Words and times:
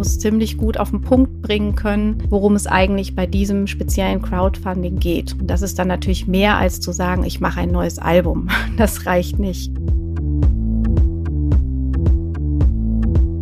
muss 0.00 0.18
ziemlich 0.18 0.56
gut 0.56 0.78
auf 0.78 0.88
den 0.88 1.02
Punkt 1.02 1.42
bringen 1.42 1.74
können, 1.74 2.24
worum 2.30 2.56
es 2.56 2.66
eigentlich 2.66 3.14
bei 3.14 3.26
diesem 3.26 3.66
speziellen 3.66 4.22
Crowdfunding 4.22 4.98
geht. 4.98 5.34
Und 5.38 5.48
das 5.48 5.60
ist 5.60 5.78
dann 5.78 5.88
natürlich 5.88 6.26
mehr 6.26 6.56
als 6.56 6.80
zu 6.80 6.90
sagen, 6.90 7.22
ich 7.22 7.38
mache 7.38 7.60
ein 7.60 7.70
neues 7.70 7.98
Album. 7.98 8.48
Das 8.78 9.04
reicht 9.04 9.38
nicht. 9.38 9.70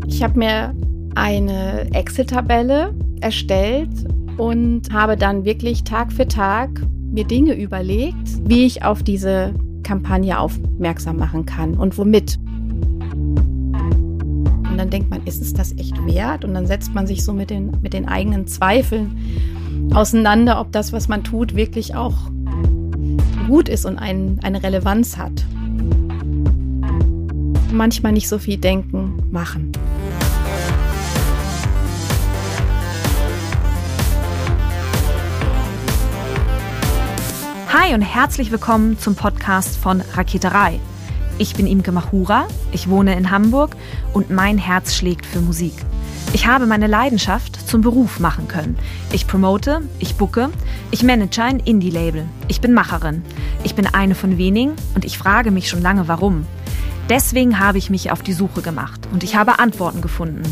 Ich 0.08 0.20
habe 0.24 0.36
mir 0.36 0.74
eine 1.14 1.86
Excel-Tabelle 1.92 2.92
erstellt 3.20 3.90
und 4.36 4.92
habe 4.92 5.16
dann 5.16 5.44
wirklich 5.44 5.84
Tag 5.84 6.12
für 6.12 6.26
Tag 6.26 6.70
mir 7.12 7.24
Dinge 7.24 7.54
überlegt, 7.54 8.48
wie 8.48 8.66
ich 8.66 8.82
auf 8.82 9.04
diese 9.04 9.54
Kampagne 9.84 10.40
aufmerksam 10.40 11.18
machen 11.18 11.46
kann 11.46 11.74
und 11.74 11.96
womit. 11.98 12.40
Dann 14.88 15.02
denkt 15.02 15.10
man, 15.10 15.26
ist 15.26 15.42
es 15.42 15.52
das 15.52 15.72
echt 15.76 16.02
wert? 16.06 16.46
Und 16.46 16.54
dann 16.54 16.66
setzt 16.66 16.94
man 16.94 17.06
sich 17.06 17.22
so 17.22 17.34
mit 17.34 17.50
den, 17.50 17.72
mit 17.82 17.92
den 17.92 18.08
eigenen 18.08 18.46
Zweifeln 18.46 19.90
auseinander, 19.92 20.58
ob 20.58 20.72
das, 20.72 20.94
was 20.94 21.08
man 21.08 21.22
tut, 21.24 21.54
wirklich 21.54 21.94
auch 21.94 22.16
gut 23.48 23.68
ist 23.68 23.84
und 23.84 23.98
ein, 23.98 24.40
eine 24.42 24.62
Relevanz 24.62 25.18
hat. 25.18 25.44
Manchmal 27.70 28.12
nicht 28.12 28.30
so 28.30 28.38
viel 28.38 28.56
denken, 28.56 29.22
machen. 29.30 29.72
Hi 37.74 37.92
und 37.92 38.00
herzlich 38.00 38.50
willkommen 38.50 38.98
zum 38.98 39.16
Podcast 39.16 39.76
von 39.76 40.00
Raketerei. 40.14 40.80
Ich 41.40 41.54
bin 41.54 41.68
Imke 41.68 41.92
Machura, 41.92 42.48
ich 42.72 42.88
wohne 42.88 43.16
in 43.16 43.30
Hamburg 43.30 43.76
und 44.12 44.28
mein 44.28 44.58
Herz 44.58 44.96
schlägt 44.96 45.24
für 45.24 45.40
Musik. 45.40 45.72
Ich 46.32 46.48
habe 46.48 46.66
meine 46.66 46.88
Leidenschaft 46.88 47.68
zum 47.68 47.80
Beruf 47.80 48.18
machen 48.18 48.48
können. 48.48 48.76
Ich 49.12 49.28
promote, 49.28 49.82
ich 50.00 50.16
bucke, 50.16 50.50
ich 50.90 51.04
manage 51.04 51.40
ein 51.40 51.60
Indie-Label. 51.60 52.26
Ich 52.48 52.60
bin 52.60 52.74
Macherin. 52.74 53.22
Ich 53.62 53.76
bin 53.76 53.86
eine 53.86 54.16
von 54.16 54.36
wenigen 54.36 54.72
und 54.96 55.04
ich 55.04 55.16
frage 55.16 55.52
mich 55.52 55.68
schon 55.68 55.80
lange, 55.80 56.08
warum. 56.08 56.44
Deswegen 57.08 57.60
habe 57.60 57.78
ich 57.78 57.88
mich 57.88 58.10
auf 58.10 58.22
die 58.22 58.32
Suche 58.32 58.60
gemacht 58.60 59.08
und 59.12 59.22
ich 59.22 59.36
habe 59.36 59.60
Antworten 59.60 60.02
gefunden. 60.02 60.42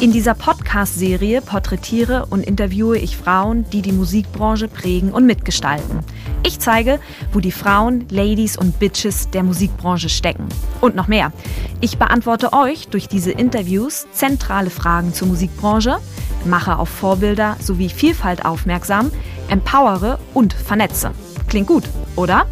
In 0.00 0.12
dieser 0.12 0.32
Podcast-Serie 0.32 1.42
porträtiere 1.42 2.24
und 2.30 2.42
interviewe 2.42 2.96
ich 2.96 3.18
Frauen, 3.18 3.68
die 3.68 3.82
die 3.82 3.92
Musikbranche 3.92 4.66
prägen 4.66 5.12
und 5.12 5.26
mitgestalten. 5.26 6.00
Ich 6.42 6.58
zeige, 6.58 7.00
wo 7.34 7.40
die 7.40 7.52
Frauen, 7.52 8.06
Ladies 8.08 8.56
und 8.56 8.78
Bitches 8.78 9.28
der 9.28 9.42
Musikbranche 9.42 10.08
stecken. 10.08 10.48
Und 10.80 10.96
noch 10.96 11.06
mehr. 11.06 11.34
Ich 11.82 11.98
beantworte 11.98 12.54
euch 12.54 12.88
durch 12.88 13.08
diese 13.08 13.30
Interviews 13.30 14.06
zentrale 14.10 14.70
Fragen 14.70 15.12
zur 15.12 15.28
Musikbranche, 15.28 15.98
mache 16.46 16.78
auf 16.78 16.88
Vorbilder 16.88 17.58
sowie 17.60 17.90
Vielfalt 17.90 18.46
aufmerksam, 18.46 19.10
empowere 19.50 20.18
und 20.32 20.54
vernetze. 20.54 21.10
Klingt 21.46 21.66
gut, 21.66 21.84
oder? 22.16 22.46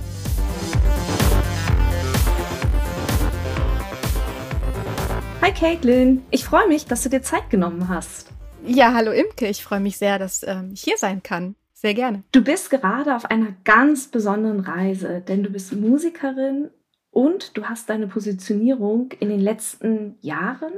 Hi 5.48 5.54
Caitlin, 5.54 6.26
ich 6.30 6.44
freue 6.44 6.68
mich, 6.68 6.84
dass 6.84 7.04
du 7.04 7.08
dir 7.08 7.22
Zeit 7.22 7.48
genommen 7.48 7.88
hast. 7.88 8.30
Ja, 8.66 8.92
hallo 8.92 9.12
Imke, 9.12 9.48
ich 9.48 9.64
freue 9.64 9.80
mich 9.80 9.96
sehr, 9.96 10.18
dass 10.18 10.42
ähm, 10.42 10.72
ich 10.74 10.82
hier 10.82 10.98
sein 10.98 11.22
kann. 11.22 11.54
Sehr 11.72 11.94
gerne. 11.94 12.22
Du 12.32 12.44
bist 12.44 12.68
gerade 12.68 13.16
auf 13.16 13.24
einer 13.24 13.54
ganz 13.64 14.08
besonderen 14.08 14.60
Reise, 14.60 15.22
denn 15.26 15.42
du 15.42 15.48
bist 15.48 15.72
Musikerin 15.72 16.68
und 17.10 17.56
du 17.56 17.64
hast 17.64 17.88
deine 17.88 18.08
Positionierung 18.08 19.12
in 19.20 19.30
den 19.30 19.40
letzten 19.40 20.18
Jahren 20.20 20.74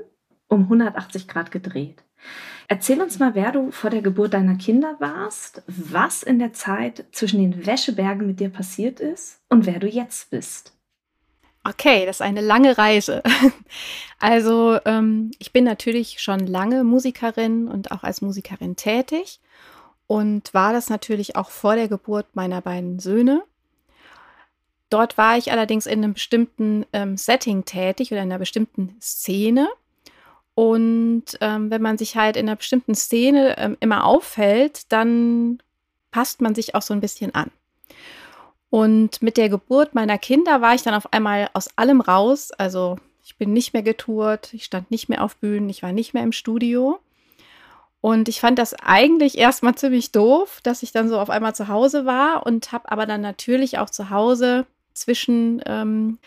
um 0.47 0.63
180 0.63 1.27
Grad 1.27 1.51
gedreht. 1.51 2.05
Erzähl 2.69 3.03
uns 3.03 3.19
mal, 3.19 3.35
wer 3.35 3.51
du 3.51 3.73
vor 3.73 3.91
der 3.91 4.03
Geburt 4.03 4.35
deiner 4.35 4.55
Kinder 4.55 4.95
warst, 5.01 5.65
was 5.67 6.23
in 6.23 6.39
der 6.39 6.53
Zeit 6.53 7.07
zwischen 7.11 7.41
den 7.41 7.67
Wäschebergen 7.67 8.25
mit 8.25 8.39
dir 8.39 8.51
passiert 8.51 9.01
ist 9.01 9.41
und 9.49 9.67
wer 9.67 9.81
du 9.81 9.89
jetzt 9.89 10.31
bist. 10.31 10.80
Okay, 11.63 12.07
das 12.07 12.17
ist 12.17 12.23
eine 12.23 12.41
lange 12.41 12.79
Reise. 12.79 13.23
Also 14.23 14.79
ähm, 14.85 15.31
ich 15.39 15.51
bin 15.51 15.65
natürlich 15.65 16.21
schon 16.21 16.41
lange 16.41 16.85
Musikerin 16.85 17.69
und 17.69 17.91
auch 17.91 18.03
als 18.03 18.21
Musikerin 18.21 18.77
tätig 18.77 19.41
und 20.07 20.53
war 20.53 20.75
das 20.75 20.91
natürlich 20.91 21.37
auch 21.37 21.49
vor 21.49 21.75
der 21.75 21.89
Geburt 21.89 22.27
meiner 22.35 22.61
beiden 22.61 22.99
Söhne. 22.99 23.43
Dort 24.91 25.17
war 25.17 25.39
ich 25.39 25.53
allerdings 25.53 25.87
in 25.87 26.05
einem 26.05 26.13
bestimmten 26.13 26.85
ähm, 26.93 27.17
Setting 27.17 27.65
tätig 27.65 28.13
oder 28.13 28.21
in 28.21 28.29
einer 28.31 28.39
bestimmten 28.39 28.97
Szene. 29.01 29.69
Und 30.55 31.39
ähm, 31.41 31.71
wenn 31.71 31.81
man 31.81 31.97
sich 31.97 32.17
halt 32.17 32.37
in 32.37 32.49
einer 32.49 32.57
bestimmten 32.57 32.95
Szene 32.95 33.57
ähm, 33.57 33.79
immer 33.81 34.05
auffällt, 34.05 34.93
dann 34.93 35.63
passt 36.11 36.43
man 36.43 36.55
sich 36.55 36.75
auch 36.75 36.83
so 36.83 36.93
ein 36.93 37.01
bisschen 37.01 37.35
an. 37.35 37.51
Und 38.71 39.21
mit 39.21 39.37
der 39.37 39.49
Geburt 39.49 39.95
meiner 39.95 40.17
Kinder 40.17 40.61
war 40.61 40.75
ich 40.75 40.83
dann 40.83 40.95
auf 40.95 41.13
einmal 41.13 41.51
aus 41.53 41.69
allem 41.77 42.01
raus. 42.01 42.53
Also 42.53 42.97
ich 43.25 43.37
bin 43.37 43.53
nicht 43.53 43.75
mehr 43.75 43.83
getourt, 43.83 44.55
ich 44.55 44.65
stand 44.65 44.91
nicht 44.91 45.09
mehr 45.09 45.25
auf 45.25 45.37
Bühnen, 45.37 45.69
ich 45.69 45.83
war 45.83 45.93
nicht 45.93 46.15
mehr 46.15 46.23
im 46.23 46.33
Studio. 46.33 47.01
Und 48.01 48.29
ich 48.29 48.41
fand 48.41 48.59
das 48.59 48.75
eigentlich 48.75 49.37
erstmal 49.37 49.75
ziemlich 49.75 50.11
doof, 50.13 50.61
dass 50.63 50.83
ich 50.83 50.93
dann 50.93 51.09
so 51.09 51.19
auf 51.19 51.29
einmal 51.29 51.55
zu 51.55 51.69
Hause 51.69 52.07
war 52.07 52.47
und 52.47 52.73
habe 52.73 52.91
aber 52.91 53.05
dann 53.05 53.21
natürlich 53.21 53.79
auch 53.79 53.91
zu 53.91 54.09
Hause 54.09 54.67
zwischen 54.95 55.63
ähm, 55.67 56.19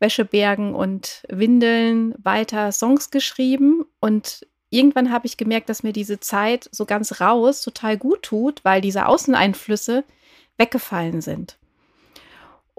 Wäschebergen 0.00 0.74
und 0.74 1.22
Windeln 1.28 2.14
weiter 2.18 2.72
Songs 2.72 3.10
geschrieben. 3.10 3.84
Und 4.00 4.46
irgendwann 4.70 5.12
habe 5.12 5.26
ich 5.26 5.36
gemerkt, 5.36 5.68
dass 5.68 5.82
mir 5.82 5.92
diese 5.92 6.18
Zeit 6.18 6.68
so 6.72 6.84
ganz 6.84 7.20
raus 7.20 7.62
total 7.62 7.96
gut 7.96 8.22
tut, 8.22 8.64
weil 8.64 8.80
diese 8.80 9.06
Außeneinflüsse 9.06 10.02
weggefallen 10.56 11.20
sind. 11.20 11.58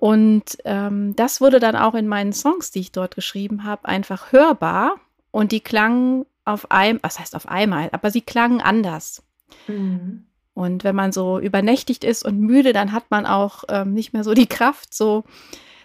Und 0.01 0.57
ähm, 0.65 1.15
das 1.15 1.41
wurde 1.41 1.59
dann 1.59 1.75
auch 1.75 1.93
in 1.93 2.07
meinen 2.07 2.33
Songs, 2.33 2.71
die 2.71 2.79
ich 2.79 2.91
dort 2.91 3.13
geschrieben 3.13 3.65
habe, 3.65 3.85
einfach 3.85 4.31
hörbar. 4.31 4.95
Und 5.29 5.51
die 5.51 5.59
klangen 5.59 6.25
auf 6.43 6.71
einmal, 6.71 7.03
was 7.03 7.19
heißt 7.19 7.35
auf 7.35 7.47
einmal, 7.47 7.89
aber 7.91 8.09
sie 8.09 8.21
klangen 8.21 8.61
anders. 8.61 9.21
Mhm. 9.67 10.25
Und 10.55 10.83
wenn 10.83 10.95
man 10.95 11.11
so 11.11 11.37
übernächtigt 11.37 12.03
ist 12.03 12.25
und 12.25 12.39
müde, 12.39 12.73
dann 12.73 12.93
hat 12.93 13.11
man 13.11 13.27
auch 13.27 13.63
ähm, 13.69 13.93
nicht 13.93 14.11
mehr 14.11 14.23
so 14.23 14.33
die 14.33 14.47
Kraft, 14.47 14.91
so 14.95 15.23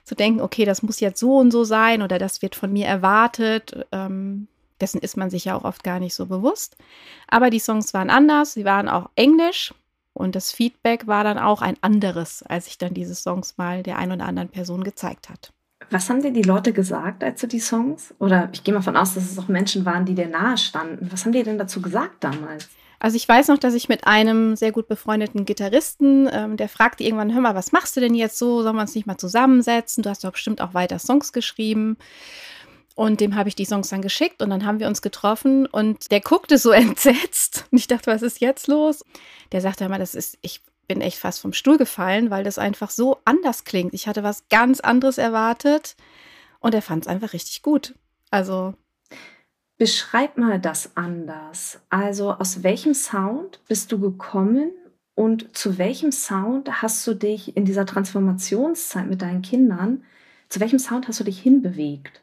zu 0.02 0.14
denken, 0.14 0.40
okay, 0.40 0.64
das 0.64 0.82
muss 0.82 0.98
jetzt 0.98 1.20
so 1.20 1.36
und 1.36 1.50
so 1.50 1.64
sein 1.64 2.00
oder 2.00 2.18
das 2.18 2.40
wird 2.40 2.54
von 2.54 2.72
mir 2.72 2.86
erwartet. 2.86 3.84
Ähm, 3.92 4.48
dessen 4.80 5.02
ist 5.02 5.18
man 5.18 5.28
sich 5.28 5.44
ja 5.44 5.56
auch 5.56 5.64
oft 5.64 5.84
gar 5.84 6.00
nicht 6.00 6.14
so 6.14 6.24
bewusst. 6.24 6.78
Aber 7.28 7.50
die 7.50 7.58
Songs 7.60 7.92
waren 7.92 8.08
anders, 8.08 8.54
sie 8.54 8.64
waren 8.64 8.88
auch 8.88 9.10
englisch 9.14 9.74
und 10.16 10.34
das 10.34 10.50
Feedback 10.50 11.06
war 11.06 11.24
dann 11.24 11.38
auch 11.38 11.60
ein 11.60 11.76
anderes, 11.82 12.42
als 12.42 12.66
ich 12.68 12.78
dann 12.78 12.94
diese 12.94 13.14
Songs 13.14 13.58
mal 13.58 13.82
der 13.82 13.98
ein 13.98 14.10
oder 14.10 14.24
anderen 14.24 14.48
Person 14.48 14.82
gezeigt 14.82 15.28
hat. 15.28 15.52
Was 15.90 16.08
haben 16.08 16.22
dir 16.22 16.32
die 16.32 16.42
Leute 16.42 16.72
gesagt, 16.72 17.22
als 17.22 17.42
du 17.42 17.46
die 17.46 17.60
Songs? 17.60 18.14
Oder 18.18 18.48
ich 18.52 18.64
gehe 18.64 18.72
mal 18.72 18.80
von 18.80 18.96
aus, 18.96 19.14
dass 19.14 19.30
es 19.30 19.38
auch 19.38 19.48
Menschen 19.48 19.84
waren, 19.84 20.06
die 20.06 20.14
dir 20.14 20.26
nahe 20.26 20.56
standen. 20.56 21.12
Was 21.12 21.24
haben 21.24 21.32
die 21.32 21.42
denn 21.42 21.58
dazu 21.58 21.82
gesagt 21.82 22.24
damals? 22.24 22.68
Also 22.98 23.16
ich 23.16 23.28
weiß 23.28 23.48
noch, 23.48 23.58
dass 23.58 23.74
ich 23.74 23.90
mit 23.90 24.06
einem 24.06 24.56
sehr 24.56 24.72
gut 24.72 24.88
befreundeten 24.88 25.44
Gitarristen, 25.44 26.30
ähm, 26.32 26.56
der 26.56 26.70
fragte 26.70 27.04
irgendwann, 27.04 27.34
hör 27.34 27.42
mal, 27.42 27.54
was 27.54 27.72
machst 27.72 27.94
du 27.94 28.00
denn 28.00 28.14
jetzt 28.14 28.38
so? 28.38 28.62
Sollen 28.62 28.76
wir 28.76 28.80
uns 28.80 28.94
nicht 28.94 29.06
mal 29.06 29.18
zusammensetzen? 29.18 30.02
Du 30.02 30.08
hast 30.08 30.24
doch 30.24 30.32
bestimmt 30.32 30.62
auch 30.62 30.72
weiter 30.72 30.98
Songs 30.98 31.34
geschrieben. 31.34 31.98
Und 32.96 33.20
dem 33.20 33.36
habe 33.36 33.50
ich 33.50 33.54
die 33.54 33.66
Songs 33.66 33.90
dann 33.90 34.00
geschickt 34.00 34.40
und 34.40 34.48
dann 34.48 34.64
haben 34.64 34.80
wir 34.80 34.88
uns 34.88 35.02
getroffen 35.02 35.66
und 35.66 36.10
der 36.10 36.20
guckte 36.20 36.56
so 36.56 36.70
entsetzt. 36.72 37.66
Und 37.70 37.78
ich 37.78 37.86
dachte, 37.86 38.10
was 38.10 38.22
ist 38.22 38.40
jetzt 38.40 38.66
los? 38.66 39.04
Der 39.52 39.60
sagte 39.60 39.84
immer, 39.84 39.98
das 39.98 40.14
ist, 40.14 40.38
ich 40.40 40.62
bin 40.88 41.02
echt 41.02 41.18
fast 41.18 41.40
vom 41.40 41.52
Stuhl 41.52 41.76
gefallen, 41.76 42.30
weil 42.30 42.42
das 42.42 42.58
einfach 42.58 42.88
so 42.88 43.18
anders 43.26 43.64
klingt. 43.64 43.92
Ich 43.92 44.08
hatte 44.08 44.22
was 44.22 44.48
ganz 44.48 44.80
anderes 44.80 45.18
erwartet 45.18 45.94
und 46.58 46.74
er 46.74 46.80
fand 46.80 47.04
es 47.04 47.08
einfach 47.08 47.34
richtig 47.34 47.60
gut. 47.62 47.94
Also. 48.30 48.72
Beschreib 49.76 50.38
mal 50.38 50.58
das 50.58 50.96
anders. 50.96 51.80
Also 51.90 52.32
aus 52.32 52.62
welchem 52.62 52.94
Sound 52.94 53.60
bist 53.68 53.92
du 53.92 54.00
gekommen 54.00 54.70
und 55.14 55.54
zu 55.54 55.76
welchem 55.76 56.12
Sound 56.12 56.80
hast 56.80 57.06
du 57.06 57.12
dich 57.12 57.58
in 57.58 57.66
dieser 57.66 57.84
Transformationszeit 57.84 59.06
mit 59.06 59.20
deinen 59.20 59.42
Kindern, 59.42 60.02
zu 60.48 60.60
welchem 60.60 60.78
Sound 60.78 61.08
hast 61.08 61.20
du 61.20 61.24
dich 61.24 61.40
hinbewegt? 61.40 62.22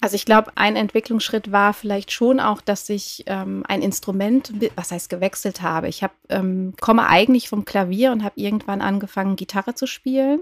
Also 0.00 0.16
ich 0.16 0.24
glaube, 0.24 0.52
ein 0.54 0.76
Entwicklungsschritt 0.76 1.52
war 1.52 1.74
vielleicht 1.74 2.10
schon 2.10 2.40
auch, 2.40 2.62
dass 2.62 2.88
ich 2.88 3.24
ähm, 3.26 3.64
ein 3.68 3.82
Instrument, 3.82 4.52
was 4.74 4.92
heißt 4.92 5.10
gewechselt 5.10 5.60
habe. 5.60 5.88
Ich 5.88 6.02
hab, 6.02 6.12
ähm, 6.30 6.72
komme 6.80 7.06
eigentlich 7.06 7.50
vom 7.50 7.66
Klavier 7.66 8.10
und 8.12 8.24
habe 8.24 8.40
irgendwann 8.40 8.80
angefangen, 8.80 9.36
Gitarre 9.36 9.74
zu 9.74 9.86
spielen. 9.86 10.40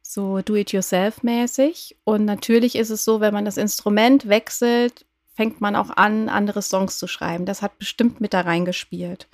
So 0.00 0.40
do-it-yourself-mäßig. 0.40 1.98
Und 2.04 2.24
natürlich 2.24 2.76
ist 2.76 2.90
es 2.90 3.04
so, 3.04 3.20
wenn 3.20 3.34
man 3.34 3.44
das 3.44 3.58
Instrument 3.58 4.26
wechselt, 4.26 5.04
fängt 5.34 5.60
man 5.60 5.76
auch 5.76 5.90
an, 5.90 6.30
andere 6.30 6.62
Songs 6.62 6.98
zu 6.98 7.06
schreiben. 7.06 7.44
Das 7.44 7.60
hat 7.60 7.78
bestimmt 7.78 8.20
mit 8.22 8.32
da 8.32 8.40
reingespielt. 8.40 9.28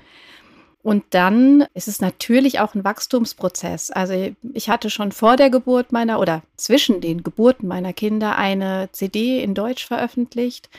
Und 0.86 1.02
dann 1.10 1.66
ist 1.74 1.88
es 1.88 2.00
natürlich 2.00 2.60
auch 2.60 2.76
ein 2.76 2.84
Wachstumsprozess. 2.84 3.90
Also 3.90 4.32
ich 4.52 4.70
hatte 4.70 4.88
schon 4.88 5.10
vor 5.10 5.36
der 5.36 5.50
Geburt 5.50 5.90
meiner 5.90 6.20
oder 6.20 6.42
zwischen 6.56 7.00
den 7.00 7.24
Geburten 7.24 7.66
meiner 7.66 7.92
Kinder 7.92 8.36
eine 8.36 8.88
CD 8.92 9.42
in 9.42 9.52
Deutsch 9.52 9.84
veröffentlicht. 9.84 10.70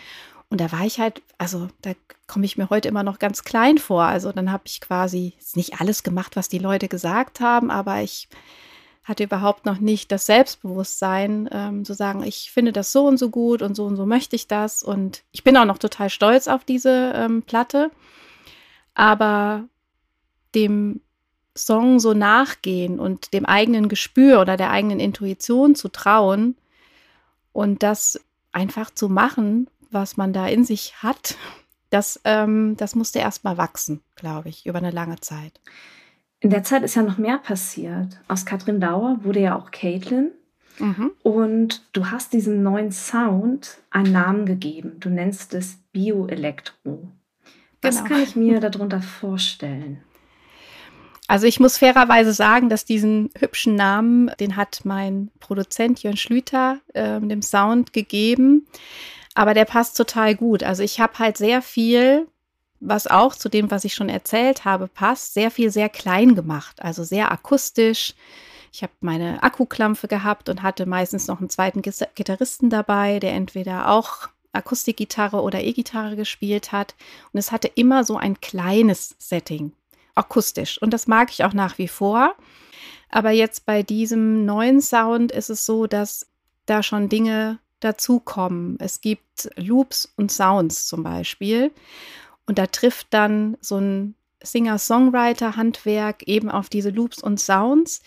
Und 0.49 0.61
da 0.61 0.71
war 0.71 0.85
ich 0.85 1.01
halt, 1.01 1.21
also 1.37 1.67
da 1.81 1.91
komme 2.25 2.45
ich 2.45 2.55
mir 2.55 2.69
heute 2.69 2.87
immer 2.87 3.03
noch 3.03 3.19
ganz 3.19 3.43
klein 3.43 3.79
vor. 3.79 4.03
Also 4.03 4.31
dann 4.31 4.49
habe 4.49 4.63
ich 4.67 4.79
quasi 4.79 5.33
nicht 5.55 5.81
alles 5.81 6.03
gemacht, 6.03 6.37
was 6.37 6.47
die 6.47 6.59
Leute 6.59 6.87
gesagt 6.87 7.41
haben, 7.41 7.69
aber 7.69 7.99
ich 7.99 8.29
hatte 9.03 9.25
überhaupt 9.25 9.65
noch 9.65 9.79
nicht 9.81 10.09
das 10.13 10.25
Selbstbewusstsein, 10.25 11.49
ähm, 11.51 11.83
zu 11.83 11.93
sagen, 11.93 12.23
ich 12.23 12.49
finde 12.49 12.71
das 12.71 12.93
so 12.93 13.05
und 13.05 13.17
so 13.17 13.29
gut 13.29 13.61
und 13.61 13.75
so 13.75 13.83
und 13.83 13.97
so 13.97 14.05
möchte 14.05 14.37
ich 14.37 14.47
das. 14.47 14.83
Und 14.83 15.23
ich 15.33 15.43
bin 15.43 15.57
auch 15.57 15.65
noch 15.65 15.79
total 15.79 16.09
stolz 16.09 16.47
auf 16.47 16.63
diese 16.63 17.11
ähm, 17.13 17.43
Platte. 17.43 17.91
Aber 18.93 19.67
dem 20.55 21.01
Song 21.55 21.99
so 21.99 22.13
nachgehen 22.13 22.99
und 22.99 23.33
dem 23.33 23.45
eigenen 23.45 23.89
Gespür 23.89 24.41
oder 24.41 24.57
der 24.57 24.71
eigenen 24.71 24.99
Intuition 24.99 25.75
zu 25.75 25.89
trauen 25.89 26.55
und 27.51 27.83
das 27.83 28.19
einfach 28.51 28.91
zu 28.91 29.09
machen, 29.09 29.67
was 29.91 30.17
man 30.17 30.33
da 30.33 30.47
in 30.47 30.63
sich 30.63 31.01
hat, 31.01 31.35
das, 31.89 32.19
ähm, 32.23 32.75
das 32.77 32.95
musste 32.95 33.19
erstmal 33.19 33.57
wachsen, 33.57 34.01
glaube 34.15 34.49
ich, 34.49 34.65
über 34.65 34.77
eine 34.77 34.91
lange 34.91 35.19
Zeit. 35.19 35.59
In 36.39 36.51
der 36.51 36.63
Zeit 36.63 36.83
ist 36.83 36.95
ja 36.95 37.01
noch 37.01 37.17
mehr 37.17 37.39
passiert. 37.39 38.19
Aus 38.27 38.45
Katrin 38.45 38.79
Dauer 38.79 39.19
wurde 39.23 39.39
ja 39.39 39.57
auch 39.57 39.71
Caitlin. 39.71 40.31
Mhm. 40.79 41.11
Und 41.23 41.83
du 41.93 42.11
hast 42.11 42.33
diesem 42.33 42.61
neuen 42.61 42.91
Sound 42.91 43.79
einen 43.89 44.11
Namen 44.11 44.45
gegeben. 44.45 44.97
Du 44.99 45.09
nennst 45.09 45.55
es 45.55 45.79
Bioelektro. 45.91 47.07
Was 47.81 47.97
genau. 47.97 48.09
kann 48.09 48.23
ich 48.23 48.35
mir 48.35 48.59
darunter 48.69 49.01
vorstellen? 49.01 50.03
Also 51.27 51.45
ich 51.45 51.59
muss 51.59 51.77
fairerweise 51.77 52.31
sagen, 52.31 52.69
dass 52.69 52.85
diesen 52.85 53.29
hübschen 53.37 53.75
Namen, 53.75 54.31
den 54.39 54.55
hat 54.55 54.81
mein 54.85 55.29
Produzent 55.41 56.01
Jörn 56.01 56.15
Schlüter 56.15 56.79
äh, 56.93 57.19
dem 57.19 57.41
Sound 57.41 57.91
gegeben. 57.91 58.65
Aber 59.35 59.53
der 59.53 59.65
passt 59.65 59.97
total 59.97 60.35
gut. 60.35 60.63
Also 60.63 60.83
ich 60.83 60.99
habe 61.01 61.19
halt 61.19 61.37
sehr 61.37 61.61
viel, 61.61 62.27
was 62.79 63.07
auch 63.07 63.35
zu 63.35 63.49
dem, 63.49 63.69
was 63.69 63.83
ich 63.83 63.93
schon 63.93 64.09
erzählt 64.09 64.63
habe, 64.63 64.87
passt, 64.87 65.33
sehr 65.33 65.51
viel 65.51 65.69
sehr 65.69 65.89
klein 65.89 66.33
gemacht. 66.33 66.81
Also 66.81 67.03
sehr 67.03 67.29
akustisch. 67.31 68.15
Ich 68.71 68.81
habe 68.81 68.93
meine 69.01 69.43
Akkuklampfe 69.43 70.07
gehabt 70.07 70.47
und 70.49 70.63
hatte 70.63 70.85
meistens 70.85 71.27
noch 71.27 71.39
einen 71.39 71.49
zweiten 71.49 71.81
Gitarristen 71.81 72.69
dabei, 72.69 73.19
der 73.19 73.33
entweder 73.33 73.89
auch 73.89 74.29
Akustikgitarre 74.53 75.41
oder 75.41 75.61
E-Gitarre 75.61 76.15
gespielt 76.15 76.71
hat. 76.71 76.95
Und 77.33 77.39
es 77.39 77.51
hatte 77.51 77.67
immer 77.67 78.05
so 78.05 78.17
ein 78.17 78.39
kleines 78.39 79.15
Setting 79.19 79.73
akustisch. 80.17 80.81
Und 80.81 80.91
das 80.93 81.07
mag 81.07 81.29
ich 81.31 81.43
auch 81.43 81.53
nach 81.53 81.77
wie 81.77 81.87
vor. 81.87 82.35
Aber 83.09 83.31
jetzt 83.31 83.65
bei 83.65 83.83
diesem 83.83 84.45
neuen 84.45 84.81
Sound 84.81 85.31
ist 85.31 85.49
es 85.49 85.65
so, 85.65 85.87
dass 85.87 86.27
da 86.65 86.83
schon 86.83 87.09
Dinge 87.09 87.59
dazukommen. 87.79 88.77
Es 88.79 89.01
gibt 89.01 89.49
Loops 89.55 90.11
und 90.17 90.31
Sounds 90.31 90.87
zum 90.87 91.03
Beispiel. 91.03 91.71
Und 92.45 92.57
da 92.57 92.67
trifft 92.67 93.07
dann 93.11 93.57
so 93.61 93.77
ein 93.77 94.15
Singer-Songwriter-Handwerk 94.43 96.23
eben 96.23 96.49
auf 96.49 96.69
diese 96.69 96.89
Loops 96.89 97.21
und 97.21 97.39
Sounds. 97.39 98.01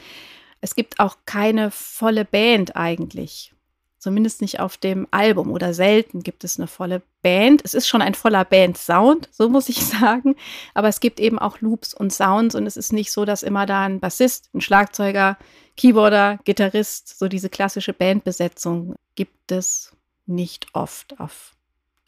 Es 0.60 0.74
gibt 0.74 1.00
auch 1.00 1.16
keine 1.24 1.70
volle 1.70 2.24
Band 2.24 2.76
eigentlich. 2.76 3.54
Zumindest 4.00 4.40
nicht 4.40 4.60
auf 4.60 4.78
dem 4.78 5.06
Album 5.10 5.52
oder 5.52 5.74
selten 5.74 6.22
gibt 6.22 6.42
es 6.42 6.58
eine 6.58 6.66
volle 6.66 7.02
Band. 7.22 7.60
Es 7.64 7.74
ist 7.74 7.86
schon 7.86 8.00
ein 8.00 8.14
voller 8.14 8.46
Band-Sound, 8.46 9.28
so 9.30 9.50
muss 9.50 9.68
ich 9.68 9.84
sagen. 9.84 10.36
Aber 10.72 10.88
es 10.88 11.00
gibt 11.00 11.20
eben 11.20 11.38
auch 11.38 11.60
Loops 11.60 11.92
und 11.92 12.10
Sounds 12.10 12.54
und 12.54 12.66
es 12.66 12.78
ist 12.78 12.94
nicht 12.94 13.12
so, 13.12 13.26
dass 13.26 13.42
immer 13.42 13.66
da 13.66 13.84
ein 13.84 14.00
Bassist, 14.00 14.48
ein 14.54 14.62
Schlagzeuger, 14.62 15.36
Keyboarder, 15.76 16.38
Gitarrist, 16.44 17.18
so 17.18 17.28
diese 17.28 17.50
klassische 17.50 17.92
Bandbesetzung 17.92 18.94
gibt 19.16 19.52
es 19.52 19.94
nicht 20.24 20.68
oft 20.72 21.20
auf 21.20 21.54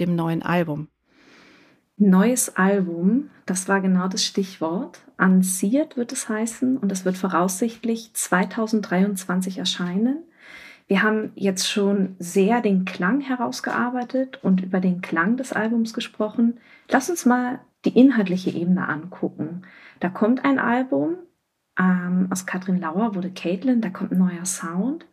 dem 0.01 0.17
neuen 0.17 0.43
Album. 0.43 0.89
Neues 1.99 2.57
Album, 2.57 3.29
das 3.45 3.69
war 3.69 3.83
genau 3.83 4.09
das 4.09 4.25
Stichwort. 4.25 5.01
Anziert 5.19 5.99
wird 5.99 6.13
es 6.13 6.31
heißen 6.31 6.79
und 6.79 6.91
es 6.91 7.05
wird 7.05 7.19
voraussichtlich 7.19 8.15
2023 8.15 9.59
erscheinen. 9.59 10.25
Wir 10.93 11.03
haben 11.03 11.33
jetzt 11.37 11.71
schon 11.71 12.17
sehr 12.19 12.61
den 12.61 12.85
Klang 12.85 13.23
herausgearbeitet 13.23 14.41
und 14.43 14.61
über 14.61 14.79
den 14.79 15.01
Klang 15.01 15.39
des 15.39 15.55
Albums 15.55 15.95
gesprochen. 15.95 16.61
Lass 16.91 17.09
uns 17.09 17.25
mal 17.25 17.61
die 17.87 17.99
inhaltliche 17.99 18.51
Ebene 18.51 18.87
angucken. 18.87 19.63
Da 20.01 20.11
kommt 20.11 20.45
ein 20.45 20.59
Album, 20.59 21.17
ähm, 21.79 22.29
aus 22.31 22.45
Katrin 22.45 22.79
Lauer 22.79 23.15
wurde 23.15 23.31
Caitlin, 23.31 23.81
da 23.81 23.89
kommt 23.89 24.13
ein 24.13 24.19
neuer 24.19 24.45
Sound. 24.45 25.07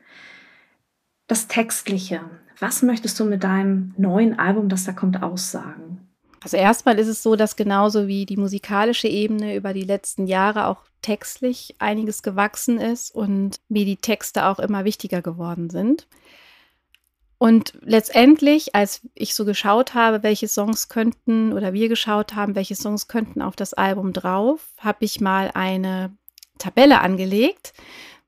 Das 1.27 1.47
Textliche, 1.47 2.19
was 2.59 2.81
möchtest 2.81 3.17
du 3.17 3.23
mit 3.23 3.45
deinem 3.45 3.93
neuen 3.95 4.37
Album, 4.37 4.67
das 4.67 4.83
da 4.83 4.91
kommt, 4.91 5.23
aussagen? 5.23 6.09
Also 6.43 6.57
erstmal 6.57 6.99
ist 6.99 7.07
es 7.07 7.23
so, 7.23 7.37
dass 7.37 7.55
genauso 7.55 8.05
wie 8.05 8.25
die 8.25 8.35
musikalische 8.35 9.07
Ebene 9.07 9.55
über 9.55 9.71
die 9.71 9.85
letzten 9.85 10.27
Jahre 10.27 10.65
auch 10.65 10.88
textlich 11.01 11.75
einiges 11.79 12.23
gewachsen 12.23 12.79
ist 12.79 13.13
und 13.13 13.59
wie 13.69 13.85
die 13.85 13.97
Texte 13.97 14.45
auch 14.45 14.59
immer 14.59 14.85
wichtiger 14.85 15.21
geworden 15.21 15.69
sind. 15.69 16.07
Und 17.37 17.73
letztendlich, 17.81 18.75
als 18.75 19.01
ich 19.15 19.33
so 19.33 19.45
geschaut 19.45 19.93
habe, 19.93 20.23
welche 20.23 20.49
Songs 20.49 20.89
könnten 20.89 21.53
oder 21.53 21.71
wir 21.71 21.87
geschaut 21.87 22.35
haben, 22.35 22.53
welche 22.53 22.75
Songs 22.75 23.07
könnten 23.07 23.41
auf 23.41 23.55
das 23.55 23.73
Album 23.73 24.11
drauf, 24.11 24.67
habe 24.79 25.05
ich 25.05 25.21
mal 25.21 25.49
eine 25.53 26.11
Tabelle 26.57 26.99
angelegt 26.99 27.73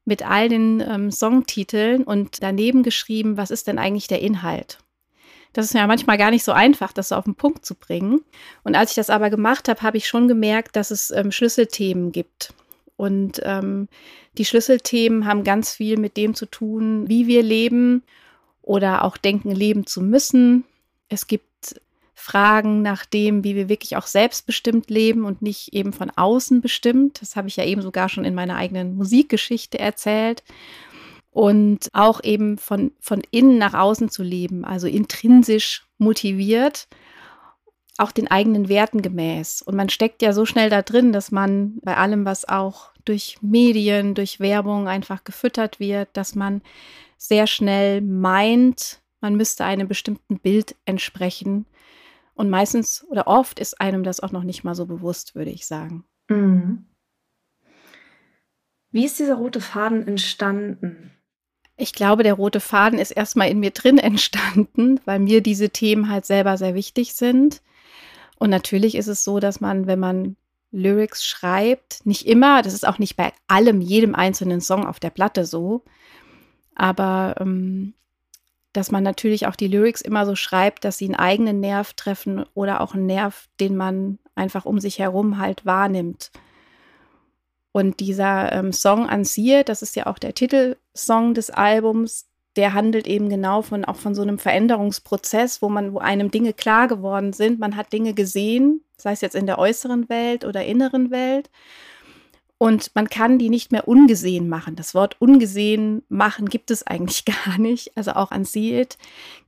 mit 0.05 0.25
all 0.25 0.47
den 0.47 0.79
ähm, 0.79 1.11
Songtiteln 1.11 2.03
und 2.03 2.41
daneben 2.41 2.83
geschrieben, 2.83 3.35
was 3.35 3.51
ist 3.51 3.67
denn 3.67 3.77
eigentlich 3.77 4.07
der 4.07 4.21
Inhalt? 4.21 4.79
Das 5.53 5.65
ist 5.65 5.73
ja 5.73 5.85
manchmal 5.85 6.17
gar 6.17 6.31
nicht 6.31 6.45
so 6.45 6.53
einfach, 6.53 6.93
das 6.93 7.09
so 7.09 7.15
auf 7.15 7.25
den 7.25 7.35
Punkt 7.35 7.65
zu 7.65 7.75
bringen. 7.75 8.21
Und 8.63 8.75
als 8.75 8.91
ich 8.91 8.95
das 8.95 9.09
aber 9.09 9.29
gemacht 9.29 9.67
habe, 9.67 9.81
habe 9.81 9.97
ich 9.97 10.07
schon 10.07 10.29
gemerkt, 10.29 10.77
dass 10.77 10.91
es 10.91 11.11
ähm, 11.11 11.31
Schlüsselthemen 11.31 12.13
gibt. 12.13 12.53
Und 13.01 13.41
ähm, 13.45 13.87
die 14.37 14.45
Schlüsselthemen 14.45 15.25
haben 15.25 15.43
ganz 15.43 15.73
viel 15.73 15.97
mit 15.97 16.17
dem 16.17 16.35
zu 16.35 16.45
tun, 16.45 17.09
wie 17.09 17.25
wir 17.25 17.41
leben 17.41 18.03
oder 18.61 19.03
auch 19.03 19.17
denken, 19.17 19.49
leben 19.49 19.87
zu 19.87 20.03
müssen. 20.03 20.65
Es 21.09 21.25
gibt 21.25 21.81
Fragen 22.13 22.83
nach 22.83 23.07
dem, 23.07 23.43
wie 23.43 23.55
wir 23.55 23.69
wirklich 23.69 23.97
auch 23.97 24.05
selbstbestimmt 24.05 24.91
leben 24.91 25.25
und 25.25 25.41
nicht 25.41 25.73
eben 25.73 25.93
von 25.93 26.11
außen 26.11 26.61
bestimmt. 26.61 27.23
Das 27.23 27.35
habe 27.35 27.47
ich 27.47 27.55
ja 27.55 27.65
eben 27.65 27.81
sogar 27.81 28.07
schon 28.07 28.23
in 28.23 28.35
meiner 28.35 28.55
eigenen 28.55 28.95
Musikgeschichte 28.95 29.79
erzählt 29.79 30.43
und 31.31 31.87
auch 31.93 32.23
eben 32.23 32.59
von, 32.59 32.91
von 32.99 33.23
innen 33.31 33.57
nach 33.57 33.73
außen 33.73 34.11
zu 34.11 34.21
leben, 34.21 34.63
also 34.63 34.85
intrinsisch 34.85 35.87
motiviert, 35.97 36.87
auch 37.97 38.11
den 38.11 38.29
eigenen 38.29 38.69
Werten 38.69 39.01
gemäß. 39.01 39.63
Und 39.63 39.75
man 39.75 39.89
steckt 39.89 40.21
ja 40.21 40.33
so 40.33 40.45
schnell 40.45 40.69
da 40.69 40.83
drin, 40.83 41.13
dass 41.13 41.31
man 41.31 41.79
bei 41.81 41.97
allem, 41.97 42.25
was 42.25 42.47
auch 42.47 42.90
durch 43.05 43.37
Medien, 43.41 44.15
durch 44.15 44.39
Werbung 44.39 44.87
einfach 44.87 45.23
gefüttert 45.23 45.79
wird, 45.79 46.09
dass 46.13 46.35
man 46.35 46.61
sehr 47.17 47.47
schnell 47.47 48.01
meint, 48.01 49.01
man 49.21 49.35
müsste 49.35 49.63
einem 49.63 49.87
bestimmten 49.87 50.39
Bild 50.39 50.75
entsprechen. 50.85 51.65
Und 52.33 52.49
meistens 52.49 53.05
oder 53.09 53.27
oft 53.27 53.59
ist 53.59 53.79
einem 53.79 54.03
das 54.03 54.19
auch 54.19 54.31
noch 54.31 54.43
nicht 54.43 54.63
mal 54.63 54.73
so 54.73 54.85
bewusst, 54.85 55.35
würde 55.35 55.51
ich 55.51 55.67
sagen. 55.67 56.03
Mhm. 56.27 56.85
Wie 58.91 59.05
ist 59.05 59.19
dieser 59.19 59.35
rote 59.35 59.61
Faden 59.61 60.07
entstanden? 60.07 61.11
Ich 61.77 61.93
glaube, 61.93 62.23
der 62.23 62.33
rote 62.33 62.59
Faden 62.59 62.99
ist 62.99 63.11
erstmal 63.11 63.49
in 63.49 63.59
mir 63.59 63.71
drin 63.71 63.97
entstanden, 63.99 64.99
weil 65.05 65.19
mir 65.19 65.41
diese 65.41 65.69
Themen 65.69 66.09
halt 66.09 66.25
selber 66.25 66.57
sehr 66.57 66.75
wichtig 66.75 67.13
sind. 67.13 67.61
Und 68.37 68.49
natürlich 68.49 68.95
ist 68.95 69.07
es 69.07 69.23
so, 69.23 69.39
dass 69.39 69.61
man, 69.61 69.85
wenn 69.85 69.99
man 69.99 70.35
Lyrics 70.71 71.25
schreibt, 71.25 72.05
nicht 72.05 72.25
immer, 72.25 72.61
das 72.61 72.73
ist 72.73 72.87
auch 72.87 72.97
nicht 72.97 73.17
bei 73.17 73.33
allem, 73.47 73.81
jedem 73.81 74.15
einzelnen 74.15 74.61
Song 74.61 74.85
auf 74.85 74.99
der 74.99 75.09
Platte 75.09 75.45
so, 75.45 75.83
aber 76.75 77.35
ähm, 77.39 77.93
dass 78.73 78.91
man 78.91 79.03
natürlich 79.03 79.47
auch 79.47 79.55
die 79.55 79.67
Lyrics 79.67 80.01
immer 80.01 80.25
so 80.25 80.35
schreibt, 80.35 80.85
dass 80.85 80.97
sie 80.97 81.05
einen 81.05 81.15
eigenen 81.15 81.59
Nerv 81.59 81.93
treffen 81.93 82.45
oder 82.53 82.81
auch 82.81 82.93
einen 82.93 83.05
Nerv, 83.05 83.49
den 83.59 83.75
man 83.75 84.17
einfach 84.35 84.65
um 84.65 84.79
sich 84.79 84.99
herum 84.99 85.37
halt 85.37 85.65
wahrnimmt. 85.65 86.31
Und 87.73 87.99
dieser 87.99 88.51
ähm, 88.51 88.71
Song 88.71 89.07
an 89.07 89.23
Sir, 89.25 89.63
das 89.63 89.81
ist 89.81 89.95
ja 89.95 90.07
auch 90.07 90.19
der 90.19 90.33
Titelsong 90.33 91.33
des 91.33 91.49
Albums, 91.49 92.27
der 92.55 92.73
handelt 92.73 93.07
eben 93.07 93.29
genau 93.29 93.61
von 93.61 93.85
auch 93.85 93.95
von 93.95 94.13
so 94.13 94.21
einem 94.21 94.39
Veränderungsprozess, 94.39 95.61
wo 95.61 95.69
man, 95.69 95.93
wo 95.93 95.99
einem 95.99 96.31
Dinge 96.31 96.53
klar 96.53 96.87
geworden 96.87 97.33
sind. 97.33 97.59
Man 97.59 97.75
hat 97.75 97.93
Dinge 97.93 98.13
gesehen, 98.13 98.83
sei 98.97 99.13
es 99.13 99.21
jetzt 99.21 99.35
in 99.35 99.45
der 99.45 99.57
äußeren 99.57 100.09
Welt 100.09 100.43
oder 100.45 100.65
inneren 100.65 101.11
Welt. 101.11 101.49
Und 102.57 102.91
man 102.93 103.09
kann 103.09 103.39
die 103.39 103.49
nicht 103.49 103.71
mehr 103.71 103.87
ungesehen 103.87 104.47
machen. 104.47 104.75
Das 104.75 104.93
Wort 104.93 105.19
ungesehen 105.19 106.03
machen 106.09 106.47
gibt 106.47 106.69
es 106.69 106.85
eigentlich 106.85 107.25
gar 107.45 107.57
nicht. 107.57 107.97
Also 107.97 108.11
auch 108.11 108.31
an 108.31 108.45
Seed 108.45 108.97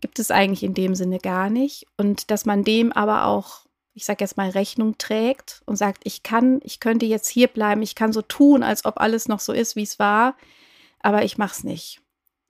gibt 0.01 0.17
es 0.17 0.31
eigentlich 0.31 0.63
in 0.63 0.73
dem 0.73 0.95
Sinne 0.95 1.19
gar 1.19 1.49
nicht. 1.49 1.85
Und 1.97 2.31
dass 2.31 2.45
man 2.45 2.63
dem 2.63 2.91
aber 2.91 3.25
auch 3.25 3.63
ich 3.93 4.05
sage 4.05 4.23
jetzt 4.23 4.37
mal, 4.37 4.49
Rechnung 4.49 4.97
trägt 4.97 5.61
und 5.65 5.75
sagt, 5.75 6.01
ich 6.03 6.23
kann, 6.23 6.59
ich 6.63 6.79
könnte 6.79 7.05
jetzt 7.05 7.29
hier 7.29 7.47
bleiben, 7.47 7.81
ich 7.81 7.95
kann 7.95 8.11
so 8.11 8.21
tun, 8.21 8.63
als 8.63 8.85
ob 8.85 8.99
alles 8.99 9.27
noch 9.27 9.39
so 9.39 9.53
ist, 9.53 9.75
wie 9.75 9.83
es 9.83 9.99
war, 9.99 10.35
aber 10.99 11.23
ich 11.23 11.37
mache 11.37 11.53
es 11.53 11.63
nicht. 11.63 12.02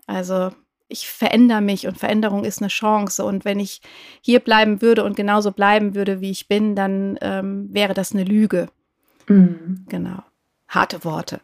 Also 0.08 0.52
ich 0.88 1.08
verändere 1.08 1.62
mich 1.62 1.88
und 1.88 1.98
Veränderung 1.98 2.44
ist 2.44 2.62
eine 2.62 2.68
Chance. 2.68 3.24
Und 3.24 3.46
wenn 3.46 3.60
ich 3.60 3.82
hier 4.22 4.40
bleiben 4.40 4.82
würde 4.82 5.04
und 5.04 5.16
genauso 5.16 5.52
bleiben 5.52 5.96
würde, 5.96 6.22
wie 6.22 6.32
ich 6.32 6.48
bin, 6.48 6.76
dann 6.76 7.18
ähm, 7.22 7.74
wäre 7.74 7.94
das 7.94 8.14
eine 8.14 8.24
Lüge. 8.24 8.70
Mhm. 9.28 9.86
Genau. 9.90 10.24
Harte 10.68 11.04
Worte. 11.04 11.42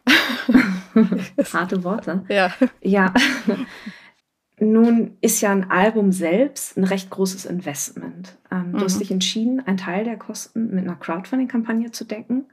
Harte 1.52 1.84
Worte. 1.84 2.24
Ja. 2.28 2.52
Ja. 2.80 3.14
Nun 4.62 5.16
ist 5.22 5.40
ja 5.40 5.50
ein 5.52 5.70
Album 5.70 6.12
selbst 6.12 6.76
ein 6.76 6.84
recht 6.84 7.08
großes 7.08 7.46
Investment. 7.46 8.36
Ähm, 8.52 8.72
mhm. 8.72 8.78
Du 8.78 8.84
hast 8.84 8.96
mhm. 8.96 8.98
dich 9.00 9.10
entschieden, 9.10 9.66
einen 9.66 9.78
Teil 9.78 10.04
der 10.04 10.18
Kosten 10.18 10.74
mit 10.74 10.84
einer 10.84 10.96
Crowdfunding-Kampagne 10.96 11.92
zu 11.92 12.04
decken. 12.04 12.44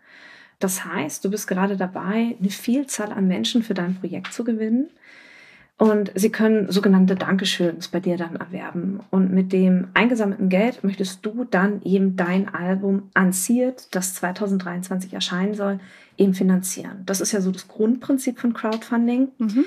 Das 0.60 0.86
heißt, 0.86 1.24
du 1.24 1.30
bist 1.30 1.48
gerade 1.48 1.78
dabei, 1.78 2.36
eine 2.40 2.50
Vielzahl 2.50 3.12
an 3.12 3.28
Menschen 3.28 3.62
für 3.62 3.74
dein 3.74 3.96
Projekt 3.96 4.34
zu 4.34 4.44
gewinnen. 4.44 4.90
Und 5.80 6.12
sie 6.16 6.32
können 6.32 6.72
sogenannte 6.72 7.16
Dankeschöns 7.16 7.88
bei 7.90 8.00
dir 8.00 8.18
dann 8.18 8.36
erwerben. 8.36 9.00
Und 9.12 9.32
mit 9.32 9.54
dem 9.54 9.90
eingesammelten 9.94 10.50
Geld 10.50 10.84
möchtest 10.84 11.24
du 11.24 11.44
dann 11.44 11.84
eben 11.84 12.16
dein 12.16 12.54
Album 12.54 13.12
Unseared, 13.16 13.88
das 13.92 14.16
2023 14.16 15.14
erscheinen 15.14 15.54
soll, 15.54 15.80
eben 16.18 16.34
finanzieren. 16.34 17.04
Das 17.06 17.22
ist 17.22 17.32
ja 17.32 17.42
so 17.42 17.52
das 17.52 17.68
Grundprinzip 17.68 18.40
von 18.40 18.54
Crowdfunding. 18.54 19.30
Mhm. 19.38 19.66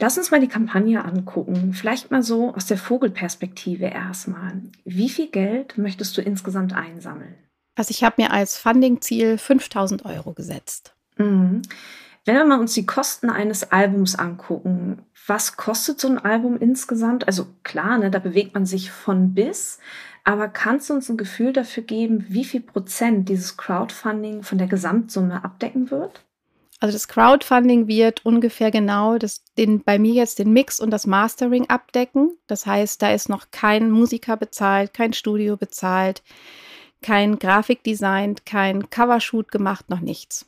Lass 0.00 0.18
uns 0.18 0.32
mal 0.32 0.40
die 0.40 0.48
Kampagne 0.48 1.04
angucken. 1.04 1.72
Vielleicht 1.72 2.10
mal 2.10 2.22
so 2.22 2.54
aus 2.54 2.66
der 2.66 2.78
Vogelperspektive 2.78 3.86
erstmal. 3.86 4.60
Wie 4.84 5.08
viel 5.08 5.28
Geld 5.28 5.78
möchtest 5.78 6.16
du 6.16 6.20
insgesamt 6.20 6.72
einsammeln? 6.72 7.34
Also 7.76 7.90
ich 7.90 8.02
habe 8.02 8.20
mir 8.20 8.32
als 8.32 8.58
Funding-Ziel 8.58 9.38
5000 9.38 10.04
Euro 10.04 10.32
gesetzt. 10.32 10.94
Mhm. 11.16 11.62
Wenn 12.28 12.36
wir 12.36 12.44
mal 12.44 12.60
uns 12.60 12.74
die 12.74 12.84
Kosten 12.84 13.30
eines 13.30 13.72
Albums 13.72 14.14
angucken, 14.14 15.00
was 15.26 15.56
kostet 15.56 15.98
so 15.98 16.08
ein 16.08 16.18
Album 16.18 16.58
insgesamt? 16.58 17.26
Also 17.26 17.46
klar, 17.62 17.96
ne, 17.96 18.10
da 18.10 18.18
bewegt 18.18 18.52
man 18.52 18.66
sich 18.66 18.90
von 18.90 19.32
bis, 19.32 19.78
aber 20.24 20.48
kannst 20.48 20.90
du 20.90 20.94
uns 20.94 21.08
ein 21.08 21.16
Gefühl 21.16 21.54
dafür 21.54 21.84
geben, 21.84 22.26
wie 22.28 22.44
viel 22.44 22.60
Prozent 22.60 23.30
dieses 23.30 23.56
Crowdfunding 23.56 24.42
von 24.42 24.58
der 24.58 24.66
Gesamtsumme 24.66 25.42
abdecken 25.42 25.90
wird? 25.90 26.20
Also 26.80 26.92
das 26.92 27.08
Crowdfunding 27.08 27.88
wird 27.88 28.26
ungefähr 28.26 28.70
genau 28.70 29.16
das, 29.16 29.42
den, 29.56 29.82
bei 29.82 29.98
mir 29.98 30.12
jetzt 30.12 30.38
den 30.38 30.52
Mix 30.52 30.80
und 30.80 30.90
das 30.90 31.06
Mastering 31.06 31.70
abdecken. 31.70 32.36
Das 32.46 32.66
heißt, 32.66 33.00
da 33.00 33.10
ist 33.10 33.30
noch 33.30 33.46
kein 33.52 33.90
Musiker 33.90 34.36
bezahlt, 34.36 34.92
kein 34.92 35.14
Studio 35.14 35.56
bezahlt, 35.56 36.22
kein 37.00 37.38
Grafikdesign, 37.38 38.34
kein 38.44 38.90
Covershoot 38.90 39.50
gemacht, 39.50 39.88
noch 39.88 40.00
nichts. 40.00 40.44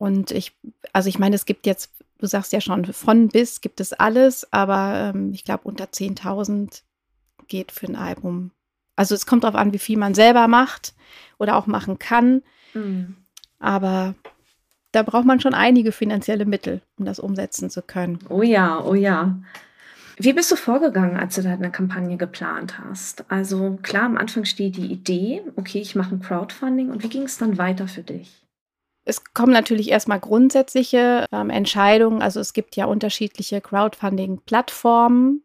Und 0.00 0.30
ich, 0.30 0.56
also 0.94 1.10
ich 1.10 1.18
meine, 1.18 1.36
es 1.36 1.44
gibt 1.44 1.66
jetzt, 1.66 1.92
du 2.16 2.26
sagst 2.26 2.54
ja 2.54 2.62
schon, 2.62 2.86
von 2.86 3.28
bis 3.28 3.60
gibt 3.60 3.80
es 3.80 3.92
alles, 3.92 4.50
aber 4.50 5.12
ähm, 5.14 5.34
ich 5.34 5.44
glaube, 5.44 5.64
unter 5.64 5.84
10.000 5.84 6.80
geht 7.48 7.70
für 7.70 7.86
ein 7.86 7.96
Album. 7.96 8.50
Also 8.96 9.14
es 9.14 9.26
kommt 9.26 9.44
darauf 9.44 9.60
an, 9.60 9.74
wie 9.74 9.78
viel 9.78 9.98
man 9.98 10.14
selber 10.14 10.48
macht 10.48 10.94
oder 11.38 11.54
auch 11.54 11.66
machen 11.66 11.98
kann. 11.98 12.42
Mhm. 12.72 13.14
Aber 13.58 14.14
da 14.92 15.02
braucht 15.02 15.26
man 15.26 15.38
schon 15.38 15.52
einige 15.52 15.92
finanzielle 15.92 16.46
Mittel, 16.46 16.80
um 16.96 17.04
das 17.04 17.20
umsetzen 17.20 17.68
zu 17.68 17.82
können. 17.82 18.20
Oh 18.30 18.40
ja, 18.40 18.82
oh 18.82 18.94
ja. 18.94 19.38
Wie 20.16 20.32
bist 20.32 20.50
du 20.50 20.56
vorgegangen, 20.56 21.18
als 21.18 21.34
du 21.34 21.42
deine 21.42 21.70
Kampagne 21.70 22.16
geplant 22.16 22.78
hast? 22.78 23.30
Also 23.30 23.78
klar, 23.82 24.04
am 24.04 24.16
Anfang 24.16 24.46
steht 24.46 24.78
die 24.78 24.90
Idee, 24.90 25.42
okay, 25.56 25.80
ich 25.80 25.94
mache 25.94 26.14
ein 26.14 26.22
Crowdfunding. 26.22 26.88
Und 26.88 27.02
wie 27.02 27.10
ging 27.10 27.24
es 27.24 27.36
dann 27.36 27.58
weiter 27.58 27.86
für 27.86 28.02
dich? 28.02 28.40
Es 29.10 29.24
kommen 29.34 29.52
natürlich 29.52 29.90
erstmal 29.90 30.20
grundsätzliche 30.20 31.26
ähm, 31.32 31.50
Entscheidungen. 31.50 32.22
Also 32.22 32.38
es 32.38 32.52
gibt 32.52 32.76
ja 32.76 32.84
unterschiedliche 32.84 33.60
Crowdfunding-Plattformen. 33.60 35.42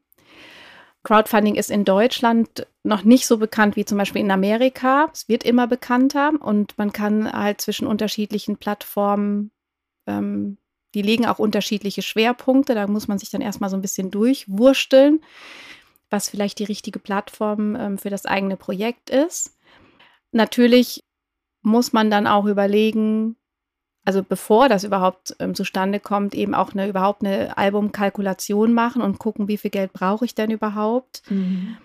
Crowdfunding 1.02 1.56
ist 1.56 1.72
in 1.72 1.84
Deutschland 1.84 2.68
noch 2.84 3.04
nicht 3.04 3.26
so 3.26 3.40
bekannt 3.40 3.76
wie 3.76 3.84
zum 3.84 3.98
Beispiel 3.98 4.22
in 4.22 4.30
Amerika. 4.30 5.10
Es 5.12 5.28
wird 5.28 5.44
immer 5.44 5.66
bekannter 5.66 6.34
und 6.40 6.78
man 6.78 6.94
kann 6.94 7.32
halt 7.32 7.60
zwischen 7.60 7.88
unterschiedlichen 7.88 8.58
Plattformen, 8.58 9.50
ähm, 10.06 10.60
die 10.94 11.02
legen 11.02 11.26
auch 11.26 11.40
unterschiedliche 11.40 12.04
Schwerpunkte. 12.04 12.76
Da 12.76 12.86
muss 12.86 13.08
man 13.08 13.18
sich 13.18 13.32
dann 13.32 13.42
erstmal 13.42 13.72
so 13.72 13.78
ein 13.78 13.82
bisschen 13.82 14.12
durchwursteln, 14.12 15.22
was 16.12 16.30
vielleicht 16.30 16.60
die 16.60 16.66
richtige 16.66 17.00
Plattform 17.00 17.76
ähm, 17.76 17.98
für 17.98 18.12
das 18.12 18.28
eigene 18.28 18.58
Projekt 18.58 19.10
ist. 19.10 19.58
Natürlich 20.32 21.04
muss 21.64 21.94
man 21.94 22.12
dann 22.12 22.28
auch 22.28 22.46
überlegen, 22.46 23.38
also 24.06 24.24
bevor 24.24 24.70
das 24.70 24.84
überhaupt 24.84 25.36
ähm, 25.40 25.56
zustande 25.56 26.00
kommt, 26.00 26.36
eben 26.36 26.54
auch 26.54 26.74
eine 26.74 26.88
überhaupt 26.88 27.26
eine 27.26 27.58
Albumkalkulation 27.58 28.72
machen 28.72 29.02
und 29.02 29.18
gucken, 29.18 29.48
wie 29.48 29.58
viel 29.58 29.72
Geld 29.72 29.94
brauche 29.94 30.26
ich 30.26 30.36
denn 30.36 30.52
überhaupt. 30.52 31.24
Mhm. 31.30 31.78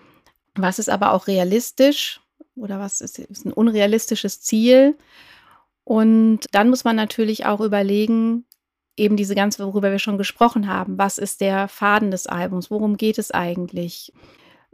Was 0.55 0.79
ist 0.79 0.91
aber 0.91 1.13
auch 1.13 1.27
realistisch 1.27 2.21
oder 2.57 2.79
was 2.79 3.01
ist, 3.01 3.19
ist 3.19 3.47
ein 3.47 3.53
unrealistisches 3.53 4.43
Ziel? 4.43 4.97
Und 5.85 6.41
dann 6.53 6.69
muss 6.69 6.85
man 6.85 6.95
natürlich 6.95 7.47
auch 7.47 7.61
überlegen, 7.61 8.45
eben 8.97 9.17
diese 9.17 9.35
ganze, 9.35 9.65
worüber 9.65 9.91
wir 9.91 9.99
schon 9.99 10.19
gesprochen 10.19 10.69
haben, 10.69 10.99
was 10.99 11.17
ist 11.17 11.41
der 11.41 11.69
Faden 11.69 12.11
des 12.11 12.27
Albums, 12.27 12.71
worum 12.71 12.99
geht 12.99 13.19
es 13.19 13.31
eigentlich? 13.31 14.13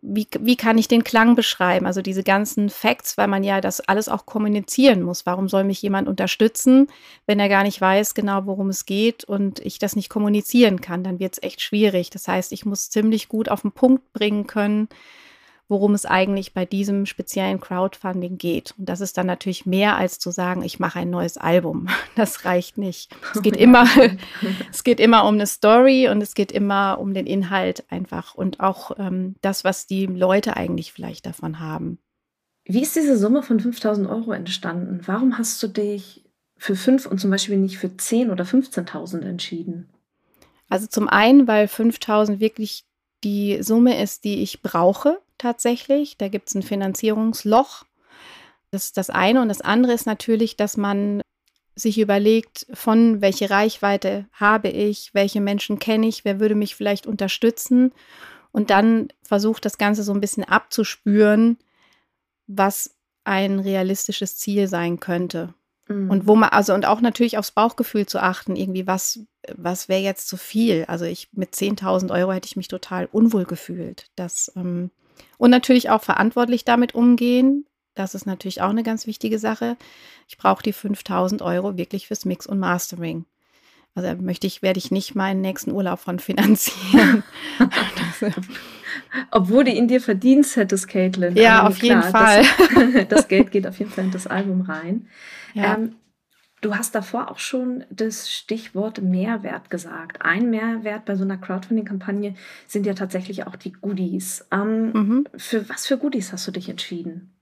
Wie, 0.08 0.28
wie 0.38 0.56
kann 0.56 0.78
ich 0.78 0.86
den 0.86 1.02
Klang 1.02 1.34
beschreiben? 1.34 1.84
Also 1.84 2.00
diese 2.00 2.22
ganzen 2.22 2.70
Facts, 2.70 3.18
weil 3.18 3.26
man 3.26 3.42
ja 3.42 3.60
das 3.60 3.80
alles 3.80 4.08
auch 4.08 4.24
kommunizieren 4.24 5.02
muss. 5.02 5.26
Warum 5.26 5.48
soll 5.48 5.64
mich 5.64 5.82
jemand 5.82 6.08
unterstützen, 6.08 6.88
wenn 7.26 7.40
er 7.40 7.48
gar 7.48 7.64
nicht 7.64 7.80
weiß 7.80 8.14
genau, 8.14 8.46
worum 8.46 8.68
es 8.68 8.86
geht 8.86 9.24
und 9.24 9.58
ich 9.60 9.78
das 9.78 9.96
nicht 9.96 10.08
kommunizieren 10.08 10.80
kann? 10.80 11.02
Dann 11.02 11.18
wird 11.18 11.34
es 11.34 11.42
echt 11.42 11.60
schwierig. 11.60 12.10
Das 12.10 12.28
heißt, 12.28 12.52
ich 12.52 12.64
muss 12.64 12.90
ziemlich 12.90 13.28
gut 13.28 13.48
auf 13.48 13.62
den 13.62 13.72
Punkt 13.72 14.12
bringen 14.12 14.46
können, 14.46 14.88
worum 15.68 15.94
es 15.94 16.06
eigentlich 16.06 16.54
bei 16.54 16.64
diesem 16.64 17.06
speziellen 17.06 17.60
Crowdfunding 17.60 18.38
geht. 18.38 18.74
Und 18.78 18.88
das 18.88 19.00
ist 19.00 19.18
dann 19.18 19.26
natürlich 19.26 19.66
mehr 19.66 19.96
als 19.96 20.18
zu 20.18 20.30
sagen, 20.30 20.62
ich 20.62 20.78
mache 20.78 21.00
ein 21.00 21.10
neues 21.10 21.36
Album. 21.36 21.88
Das 22.14 22.46
reicht 22.46 22.78
nicht. 22.78 23.14
Es 23.34 23.42
geht 23.42 23.56
immer, 23.58 23.86
es 24.72 24.84
geht 24.84 25.00
immer 25.00 25.24
um 25.26 25.34
eine 25.34 25.46
Story 25.46 26.08
und 26.08 26.22
es 26.22 26.34
geht 26.34 26.50
immer 26.50 26.98
um 26.98 27.12
den 27.12 27.26
Inhalt 27.26 27.84
einfach 27.90 28.34
und 28.34 28.60
auch 28.60 28.92
ähm, 28.98 29.34
das, 29.42 29.64
was 29.64 29.86
die 29.86 30.06
Leute 30.06 30.56
eigentlich 30.56 30.92
vielleicht 30.92 31.26
davon 31.26 31.60
haben. 31.60 31.98
Wie 32.64 32.82
ist 32.82 32.96
diese 32.96 33.18
Summe 33.18 33.42
von 33.42 33.60
5000 33.60 34.08
Euro 34.08 34.32
entstanden? 34.32 35.00
Warum 35.04 35.36
hast 35.36 35.62
du 35.62 35.68
dich 35.68 36.24
für 36.56 36.74
fünf 36.74 37.06
und 37.06 37.20
zum 37.20 37.30
Beispiel 37.30 37.58
nicht 37.58 37.76
für 37.76 37.94
10 37.94 38.30
oder 38.30 38.44
15.000 38.44 39.20
entschieden? 39.20 39.90
Also 40.68 40.86
zum 40.86 41.08
einen, 41.08 41.46
weil 41.46 41.68
5000 41.68 42.40
wirklich 42.40 42.84
die 43.24 43.62
Summe 43.62 44.02
ist, 44.02 44.24
die 44.24 44.42
ich 44.42 44.62
brauche 44.62 45.20
tatsächlich. 45.38 46.16
Da 46.18 46.28
gibt 46.28 46.48
es 46.48 46.54
ein 46.54 46.62
Finanzierungsloch. 46.62 47.84
Das 48.70 48.86
ist 48.86 48.96
das 48.96 49.10
eine. 49.10 49.40
Und 49.40 49.48
das 49.48 49.60
andere 49.60 49.92
ist 49.92 50.06
natürlich, 50.06 50.56
dass 50.56 50.76
man 50.76 51.22
sich 51.74 51.98
überlegt, 51.98 52.66
von 52.72 53.20
welche 53.20 53.50
Reichweite 53.50 54.26
habe 54.32 54.68
ich, 54.68 55.12
welche 55.12 55.40
Menschen 55.40 55.78
kenne 55.78 56.08
ich, 56.08 56.24
wer 56.24 56.40
würde 56.40 56.54
mich 56.54 56.74
vielleicht 56.74 57.06
unterstützen 57.06 57.92
und 58.56 58.70
dann 58.70 59.08
versucht 59.22 59.66
das 59.66 59.76
Ganze 59.76 60.02
so 60.02 60.14
ein 60.14 60.20
bisschen 60.22 60.42
abzuspüren, 60.42 61.58
was 62.46 62.94
ein 63.24 63.60
realistisches 63.60 64.38
Ziel 64.38 64.66
sein 64.66 64.98
könnte. 64.98 65.52
Mhm. 65.88 66.10
Und 66.10 66.26
wo 66.26 66.36
man, 66.36 66.48
also 66.48 66.72
und 66.72 66.86
auch 66.86 67.02
natürlich 67.02 67.36
aufs 67.36 67.50
Bauchgefühl 67.50 68.06
zu 68.06 68.18
achten, 68.18 68.56
irgendwie, 68.56 68.86
was, 68.86 69.20
was 69.54 69.90
wäre 69.90 70.00
jetzt 70.00 70.28
zu 70.28 70.38
viel? 70.38 70.86
Also 70.88 71.04
ich 71.04 71.28
mit 71.32 71.54
10.000 71.54 72.10
Euro 72.10 72.32
hätte 72.32 72.46
ich 72.46 72.56
mich 72.56 72.68
total 72.68 73.06
unwohl 73.12 73.44
gefühlt. 73.44 74.06
Das, 74.16 74.50
ähm, 74.56 74.90
und 75.38 75.50
natürlich 75.50 75.90
auch 75.90 76.02
verantwortlich 76.02 76.64
damit 76.64 76.94
umgehen. 76.94 77.66
Das 77.94 78.14
ist 78.14 78.26
natürlich 78.26 78.62
auch 78.62 78.70
eine 78.70 78.82
ganz 78.82 79.06
wichtige 79.06 79.38
Sache. 79.38 79.76
Ich 80.28 80.36
brauche 80.36 80.62
die 80.62 80.72
5000 80.72 81.42
Euro 81.42 81.76
wirklich 81.76 82.08
fürs 82.08 82.24
Mix 82.24 82.46
und 82.46 82.58
Mastering. 82.58 83.24
Also 83.94 84.14
möchte 84.20 84.46
ich, 84.46 84.60
werde 84.60 84.78
ich 84.78 84.90
nicht 84.90 85.14
meinen 85.14 85.40
nächsten 85.40 85.72
Urlaub 85.72 85.98
von 86.00 86.18
finanzieren. 86.18 87.22
Obwohl 89.30 89.64
du 89.64 89.70
ihn 89.70 89.88
dir 89.88 90.00
verdient 90.00 90.54
hättest, 90.56 90.88
Caitlin. 90.88 91.36
Ja, 91.36 91.66
auf 91.66 91.78
klar, 91.78 92.02
jeden 92.02 92.12
Fall. 92.12 92.44
Das, 92.94 93.08
das, 93.08 93.28
Geld 93.28 93.50
geht 93.50 93.66
auf 93.66 93.78
jeden 93.78 93.90
Fall 93.90 94.04
in 94.04 94.10
das 94.10 94.26
Album 94.26 94.62
rein. 94.62 95.08
Ja. 95.54 95.74
Ähm, 95.74 95.96
du 96.66 96.74
hast 96.74 96.96
davor 96.96 97.30
auch 97.30 97.38
schon 97.38 97.84
das 97.90 98.30
Stichwort 98.30 99.00
Mehrwert 99.00 99.70
gesagt. 99.70 100.22
Ein 100.22 100.50
Mehrwert 100.50 101.04
bei 101.04 101.14
so 101.14 101.22
einer 101.22 101.38
Crowdfunding-Kampagne 101.38 102.34
sind 102.66 102.86
ja 102.86 102.94
tatsächlich 102.94 103.46
auch 103.46 103.54
die 103.54 103.72
Goodies. 103.72 104.44
Ähm, 104.50 104.92
mhm. 104.92 105.28
Für 105.36 105.68
was 105.68 105.86
für 105.86 105.96
Goodies 105.96 106.32
hast 106.32 106.46
du 106.48 106.50
dich 106.50 106.68
entschieden? 106.68 107.32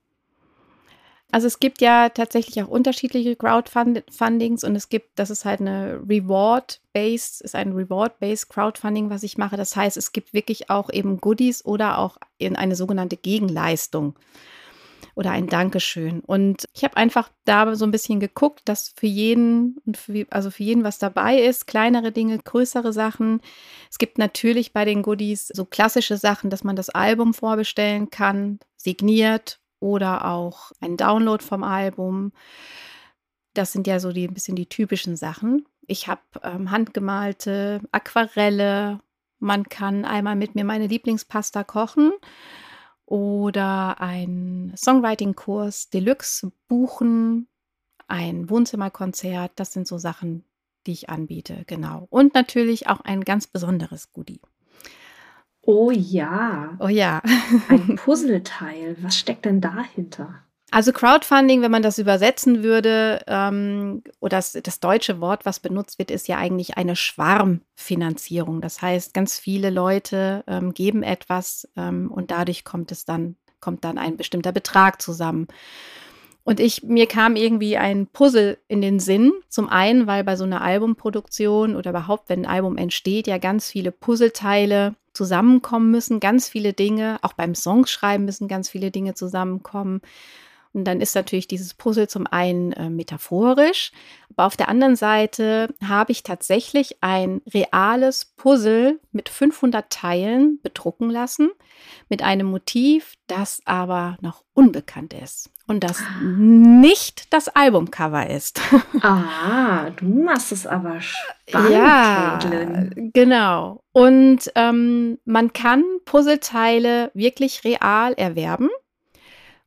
Also 1.33 1.47
es 1.47 1.59
gibt 1.59 1.81
ja 1.81 2.11
tatsächlich 2.11 2.63
auch 2.63 2.69
unterschiedliche 2.69 3.35
Crowdfundings 3.35 4.63
und 4.63 4.77
es 4.77 4.89
gibt, 4.89 5.19
das 5.19 5.31
ist 5.31 5.45
halt 5.45 5.61
eine 5.61 6.01
Reward-based, 6.09 7.41
ist 7.41 7.57
ein 7.57 7.73
Reward-based 7.73 8.51
Crowdfunding, 8.51 9.11
was 9.11 9.23
ich 9.23 9.39
mache. 9.39 9.57
Das 9.57 9.75
heißt, 9.75 9.97
es 9.97 10.13
gibt 10.13 10.35
wirklich 10.35 10.71
auch 10.71 10.91
eben 10.93 11.19
Goodies 11.21 11.65
oder 11.65 11.99
auch 11.99 12.19
in 12.39 12.57
eine 12.57 12.77
sogenannte 12.77 13.17
Gegenleistung. 13.17 14.15
Oder 15.15 15.31
ein 15.31 15.47
Dankeschön. 15.47 16.21
Und 16.21 16.67
ich 16.75 16.85
habe 16.85 16.97
einfach 16.97 17.31
da 17.45 17.75
so 17.75 17.85
ein 17.85 17.91
bisschen 17.91 18.21
geguckt, 18.21 18.63
dass 18.65 18.91
für 18.97 19.07
jeden, 19.07 19.77
also 20.31 20.51
für 20.51 20.63
jeden 20.63 20.85
was 20.85 20.99
dabei 20.99 21.41
ist, 21.41 21.67
kleinere 21.67 22.13
Dinge, 22.13 22.39
größere 22.39 22.93
Sachen. 22.93 23.41
Es 23.91 23.99
gibt 23.99 24.19
natürlich 24.19 24.73
bei 24.73 24.85
den 24.85 25.03
Goodies 25.03 25.49
so 25.49 25.65
klassische 25.65 26.17
Sachen, 26.17 26.51
dass 26.51 26.65
man 26.65 26.77
das 26.77 26.91
Album 26.91 27.35
vorbestellen 27.35 28.11
kann, 28.11 28.59
signiert 28.77 29.61
oder 29.81 30.27
auch 30.27 30.73
ein 30.81 30.97
Download 30.97 31.43
vom 31.43 31.63
Album. 31.63 32.33
Das 33.55 33.73
sind 33.73 33.87
ja 33.87 34.01
so 34.01 34.13
die 34.13 34.27
ein 34.27 34.35
bisschen 34.35 34.57
die 34.57 34.69
typischen 34.69 35.17
Sachen. 35.17 35.67
Ich 35.87 36.09
habe 36.09 36.23
ähm, 36.43 36.71
handgemalte 36.71 37.81
Aquarelle. 37.93 39.01
Man 39.39 39.69
kann 39.69 40.05
einmal 40.05 40.37
mit 40.37 40.55
mir 40.55 40.65
meine 40.65 40.87
Lieblingspasta 40.87 41.65
kochen 41.65 42.13
oder 43.07 44.01
einen 44.01 44.77
Songwriting-Kurs 44.77 45.91
Deluxe 45.91 46.53
buchen, 46.69 47.49
ein 48.09 48.49
Wohnzimmerkonzert. 48.49 49.53
Das 49.57 49.73
sind 49.73 49.87
so 49.87 49.99
Sachen, 49.99 50.45
die 50.87 50.93
ich 50.93 51.11
anbiete, 51.11 51.65
genau. 51.67 52.07
Und 52.11 52.35
natürlich 52.35 52.89
auch 52.89 53.01
ein 53.01 53.23
ganz 53.23 53.47
besonderes 53.47 54.13
Goodie. 54.13 54.41
Oh 55.63 55.91
ja. 55.91 56.77
Oh 56.79 56.89
ja. 56.89 57.23
ein 57.69 57.97
Puzzleteil. 57.97 58.97
Was 59.01 59.19
steckt 59.19 59.47
denn 59.47 59.61
dahinter? 59.61 60.45
Also 60.75 60.93
Crowdfunding, 60.93 61.63
wenn 61.63 61.71
man 61.71 61.85
das 61.85 62.01
übersetzen 62.01 62.65
würde, 62.65 63.23
ähm, 63.29 64.03
oder 64.19 64.39
das, 64.39 64.59
das, 64.61 64.81
deutsche 64.81 65.21
Wort, 65.21 65.47
was 65.47 65.61
benutzt 65.61 66.01
wird, 66.01 66.11
ist 66.11 66.27
ja 66.27 66.37
eigentlich 66.37 66.77
eine 66.77 66.97
Schwarmfinanzierung. 66.97 68.61
Das 68.61 68.83
heißt, 68.83 69.15
ganz 69.15 69.39
viele 69.39 69.71
Leute 69.71 70.43
ähm, 70.49 70.75
geben 70.75 71.05
etwas 71.05 71.69
ähm, 71.77 72.11
und 72.11 72.33
dadurch 72.33 72.65
kommt 72.65 72.91
es 72.91 73.05
dann, 73.05 73.37
kommt 73.61 73.85
dann 73.85 73.99
ein 73.99 74.17
bestimmter 74.17 74.51
Betrag 74.51 75.01
zusammen. 75.01 75.47
Und 76.43 76.59
ich, 76.59 76.83
mir 76.83 77.07
kam 77.07 77.37
irgendwie 77.37 77.77
ein 77.77 78.09
Puzzle 78.09 78.59
in 78.67 78.81
den 78.81 78.99
Sinn. 78.99 79.31
Zum 79.49 79.69
einen, 79.69 80.09
weil 80.09 80.25
bei 80.25 80.35
so 80.35 80.43
einer 80.43 80.61
Albumproduktion 80.61 81.77
oder 81.77 81.91
überhaupt, 81.91 82.29
wenn 82.29 82.41
ein 82.41 82.51
Album 82.51 82.79
entsteht, 82.79 83.29
ja 83.29 83.39
ganz 83.39 83.71
viele 83.71 83.93
Puzzleteile 83.93 84.97
zusammenkommen 85.13 85.93
müssen, 85.93 86.19
ganz 86.19 86.49
viele 86.49 86.73
Dinge, 86.73 87.19
auch 87.23 87.35
beim 87.35 87.55
Songschreiben 87.55 88.27
müssen 88.27 88.49
ganz 88.49 88.69
viele 88.69 88.91
Dinge 88.91 89.15
zusammenkommen. 89.15 90.01
Und 90.75 90.85
dann 90.85 91.01
ist 91.01 91.15
natürlich 91.15 91.47
dieses 91.47 91.73
Puzzle 91.73 92.09
zum 92.09 92.27
einen 92.27 92.73
äh, 92.73 92.91
metaphorisch, 92.91 93.93
aber 94.31 94.47
auf 94.47 94.57
der 94.57 94.69
anderen 94.69 94.97
Seite 94.97 95.73
habe 95.87 96.11
ich 96.11 96.25
tatsächlich 96.25 96.97
ein 97.01 97.41
reales 97.53 98.25
Puzzle 98.37 98.99
mit 99.13 99.29
500 99.29 99.89
Teilen 99.89 100.61
bedrucken 100.63 101.09
lassen, 101.09 101.51
mit 102.09 102.23
einem 102.23 102.49
Motiv, 102.49 103.15
das 103.29 103.63
aber 103.65 104.19
noch 104.21 104.43
unbekannt 104.53 105.15
ist 105.15 105.51
und 105.67 105.83
das 105.85 106.03
nicht 106.21 107.33
das 107.33 107.49
Albumcover 107.49 108.29
ist. 108.29 108.61
Ah, 109.03 109.91
du 109.91 110.07
machst 110.07 110.53
es 110.53 110.67
aber 110.67 110.99
spannend. 111.01 111.71
Ja, 111.71 112.39
Caitlin. 112.41 113.11
genau. 113.13 113.83
Und 113.93 114.51
ähm, 114.55 115.19
man 115.25 115.53
kann 115.53 115.85
Puzzleteile 116.07 117.11
wirklich 117.13 117.65
real 117.65 118.15
erwerben 118.15 118.71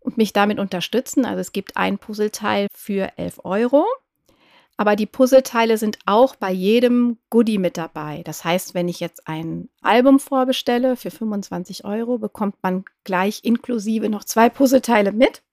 und 0.07 0.15
mich 0.15 0.31
damit 0.31 0.57
unterstützen. 0.57 1.25
Also 1.25 1.41
es 1.41 1.51
gibt 1.51 1.75
ein 1.75 1.97
Puzzleteil 1.97 2.67
für 2.73 3.11
11 3.17 3.41
Euro. 3.43 3.85
Aber 4.77 4.95
die 4.95 5.05
Puzzleteile 5.05 5.77
sind 5.77 5.99
auch 6.05 6.37
bei 6.37 6.49
jedem 6.49 7.17
Goodie 7.29 7.57
mit 7.57 7.75
dabei. 7.75 8.21
Das 8.23 8.45
heißt, 8.45 8.73
wenn 8.73 8.87
ich 8.87 9.01
jetzt 9.01 9.27
ein 9.27 9.67
Album 9.81 10.21
vorbestelle 10.21 10.95
für 10.95 11.11
25 11.11 11.83
Euro, 11.83 12.19
bekommt 12.19 12.55
man 12.63 12.85
gleich 13.03 13.41
inklusive 13.43 14.07
noch 14.07 14.23
zwei 14.23 14.49
Puzzleteile 14.49 15.11
mit. 15.11 15.43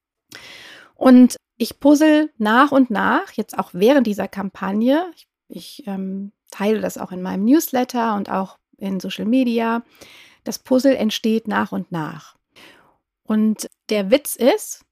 Und 0.94 1.36
ich 1.56 1.80
puzzle 1.80 2.30
nach 2.38 2.70
und 2.70 2.90
nach, 2.90 3.32
jetzt 3.32 3.58
auch 3.58 3.70
während 3.72 4.06
dieser 4.06 4.28
Kampagne. 4.28 5.04
Ich, 5.16 5.26
ich 5.48 5.86
ähm, 5.88 6.30
teile 6.52 6.80
das 6.80 6.96
auch 6.96 7.10
in 7.10 7.22
meinem 7.22 7.44
Newsletter 7.44 8.14
und 8.14 8.30
auch 8.30 8.56
in 8.76 9.00
Social 9.00 9.26
Media. 9.26 9.82
Das 10.44 10.60
Puzzle 10.60 10.94
entsteht 10.94 11.48
nach 11.48 11.72
und 11.72 11.90
nach. 11.90 12.36
Und 13.26 13.68
der 13.88 14.10
Witz 14.10 14.36
ist, 14.36 14.84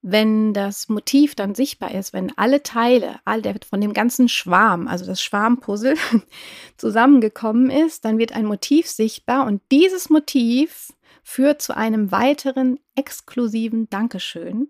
wenn 0.00 0.54
das 0.54 0.88
Motiv 0.88 1.34
dann 1.34 1.54
sichtbar 1.54 1.92
ist, 1.94 2.12
wenn 2.12 2.36
alle 2.38 2.62
Teile, 2.62 3.16
alle 3.24 3.54
von 3.68 3.80
dem 3.80 3.92
ganzen 3.92 4.28
Schwarm, 4.28 4.86
also 4.86 5.04
das 5.04 5.22
Schwarmpuzzle, 5.22 5.96
zusammengekommen 6.76 7.70
ist, 7.70 8.04
dann 8.04 8.18
wird 8.18 8.32
ein 8.32 8.46
Motiv 8.46 8.86
sichtbar 8.86 9.46
und 9.46 9.60
dieses 9.72 10.08
Motiv 10.08 10.92
führt 11.22 11.60
zu 11.60 11.76
einem 11.76 12.12
weiteren 12.12 12.78
exklusiven 12.94 13.90
Dankeschön 13.90 14.68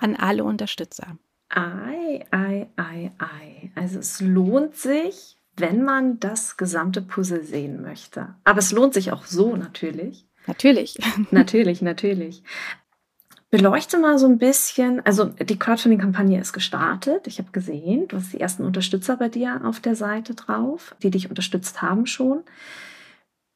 an 0.00 0.16
alle 0.16 0.44
Unterstützer. 0.44 1.16
Ei, 1.48 2.26
ei, 2.30 2.66
ei, 2.76 3.12
ei. 3.18 3.70
Also 3.74 4.00
es 4.00 4.20
lohnt 4.20 4.76
sich, 4.76 5.36
wenn 5.56 5.84
man 5.84 6.18
das 6.18 6.56
gesamte 6.56 7.00
Puzzle 7.00 7.44
sehen 7.44 7.80
möchte. 7.80 8.34
Aber 8.44 8.58
es 8.58 8.72
lohnt 8.72 8.92
sich 8.92 9.12
auch 9.12 9.24
so 9.24 9.56
natürlich. 9.56 10.26
Natürlich. 10.46 10.98
natürlich, 11.30 11.82
natürlich. 11.82 12.42
Beleuchte 13.50 13.98
mal 13.98 14.18
so 14.18 14.26
ein 14.26 14.38
bisschen, 14.38 15.04
also 15.06 15.26
die 15.26 15.58
Crowdfunding-Kampagne 15.58 16.40
ist 16.40 16.52
gestartet. 16.52 17.28
Ich 17.28 17.38
habe 17.38 17.52
gesehen, 17.52 18.08
du 18.08 18.16
hast 18.16 18.32
die 18.32 18.40
ersten 18.40 18.64
Unterstützer 18.64 19.16
bei 19.16 19.28
dir 19.28 19.60
auf 19.64 19.78
der 19.78 19.94
Seite 19.94 20.34
drauf, 20.34 20.96
die 21.02 21.10
dich 21.10 21.30
unterstützt 21.30 21.80
haben 21.80 22.06
schon. 22.06 22.42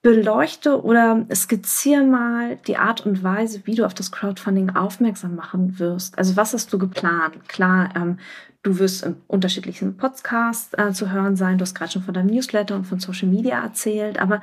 Beleuchte 0.02 0.84
oder 0.84 1.26
skizziere 1.34 2.04
mal 2.04 2.56
die 2.68 2.76
Art 2.76 3.04
und 3.04 3.24
Weise, 3.24 3.62
wie 3.64 3.74
du 3.74 3.84
auf 3.84 3.94
das 3.94 4.12
Crowdfunding 4.12 4.70
aufmerksam 4.76 5.34
machen 5.34 5.80
wirst. 5.80 6.16
Also 6.16 6.36
was 6.36 6.54
hast 6.54 6.72
du 6.72 6.78
geplant? 6.78 7.48
Klar, 7.48 7.88
ähm, 7.96 8.18
du 8.62 8.78
wirst 8.78 9.04
in 9.04 9.16
unterschiedlichen 9.26 9.96
Podcasts 9.96 10.72
äh, 10.74 10.92
zu 10.92 11.10
hören 11.10 11.34
sein. 11.34 11.58
Du 11.58 11.62
hast 11.62 11.74
gerade 11.74 11.90
schon 11.90 12.04
von 12.04 12.14
deinem 12.14 12.28
Newsletter 12.28 12.76
und 12.76 12.84
von 12.84 13.00
Social 13.00 13.28
Media 13.28 13.60
erzählt. 13.60 14.20
Aber 14.20 14.40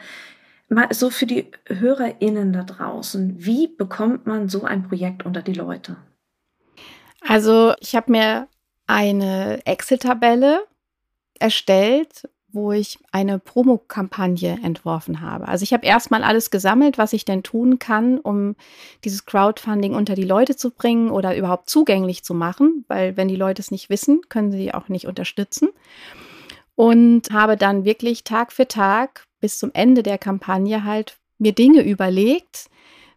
mal 0.70 0.88
so 0.94 1.10
für 1.10 1.26
die 1.26 1.52
HörerInnen 1.68 2.54
da 2.54 2.64
draußen, 2.64 3.36
wie 3.38 3.68
bekommt 3.68 4.26
man 4.26 4.50
so 4.50 4.64
ein 4.64 4.88
Projekt 4.88 5.26
unter 5.26 5.42
die 5.42 5.54
Leute? 5.54 5.98
Also, 7.22 7.74
ich 7.80 7.96
habe 7.96 8.12
mir 8.12 8.48
eine 8.88 9.66
Excel-Tabelle 9.66 10.66
erstellt, 11.40 12.30
wo 12.56 12.72
ich 12.72 12.98
eine 13.12 13.38
Promokampagne 13.38 14.60
entworfen 14.64 15.22
habe. 15.22 15.48
Also 15.48 15.64
ich 15.64 15.74
habe 15.74 15.86
erstmal 15.86 16.24
alles 16.24 16.50
gesammelt, 16.50 16.98
was 16.98 17.14
ich 17.14 17.26
denn 17.26 17.44
tun 17.44 17.80
kann, 17.80 18.18
um 18.18 18.56
dieses 19.04 19.26
Crowdfunding 19.26 19.94
unter 19.94 20.16
die 20.16 20.24
Leute 20.24 20.56
zu 20.56 20.72
bringen 20.72 21.12
oder 21.12 21.36
überhaupt 21.36 21.70
zugänglich 21.70 22.24
zu 22.24 22.34
machen, 22.34 22.86
weil 22.88 23.18
wenn 23.18 23.28
die 23.28 23.36
Leute 23.36 23.62
es 23.62 23.72
nicht 23.72 23.90
wissen, 23.90 24.22
können 24.30 24.52
sie 24.52 24.74
auch 24.74 24.88
nicht 24.88 25.06
unterstützen. 25.06 25.70
Und 26.76 27.32
habe 27.32 27.58
dann 27.58 27.86
wirklich 27.86 28.24
Tag 28.24 28.52
für 28.52 28.68
Tag 28.68 29.26
bis 29.46 29.60
zum 29.60 29.70
Ende 29.76 30.02
der 30.02 30.18
Kampagne 30.18 30.86
halt 30.86 31.20
mir 31.38 31.52
Dinge 31.52 31.84
überlegt, 31.84 32.68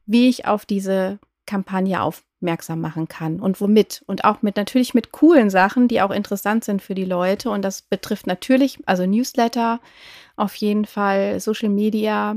wie 0.05 0.29
ich 0.29 0.47
auf 0.47 0.67
diese 0.67 1.19
Kampagne 1.47 2.03
aufmerksam 2.03 2.83
machen 2.83 3.09
kann 3.09 3.41
und 3.41 3.63
womit. 3.63 4.05
Und 4.07 4.27
auch 4.27 4.43
mit 4.43 4.57
natürlich 4.57 4.93
mit 4.93 5.11
coolen 5.11 5.49
Sachen, 5.49 5.89
die 5.89 6.03
auch 6.03 6.11
interessant 6.11 6.65
sind 6.65 6.83
für 6.83 6.95
die 6.95 7.07
Leute. 7.07 7.49
Und 7.49 7.63
das 7.63 7.81
betrifft 7.81 8.27
natürlich, 8.27 8.79
also 8.85 9.07
Newsletter, 9.07 9.81
auf 10.37 10.55
jeden 10.57 10.85
Fall 10.85 11.41
Social 11.41 11.71
Media, 11.71 12.37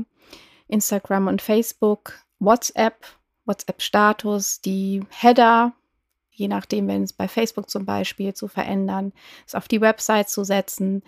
Instagram 0.68 1.26
und 1.26 1.42
Facebook, 1.42 2.14
WhatsApp, 2.38 3.04
WhatsApp-Status, 3.44 4.62
die 4.62 5.04
Header, 5.10 5.74
je 6.30 6.48
nachdem, 6.48 6.88
wenn 6.88 7.02
es 7.02 7.12
bei 7.12 7.28
Facebook 7.28 7.68
zum 7.68 7.84
Beispiel 7.84 8.32
zu 8.32 8.48
verändern, 8.48 9.12
es 9.46 9.54
auf 9.54 9.68
die 9.68 9.82
Website 9.82 10.30
zu 10.30 10.44
setzen, 10.44 11.02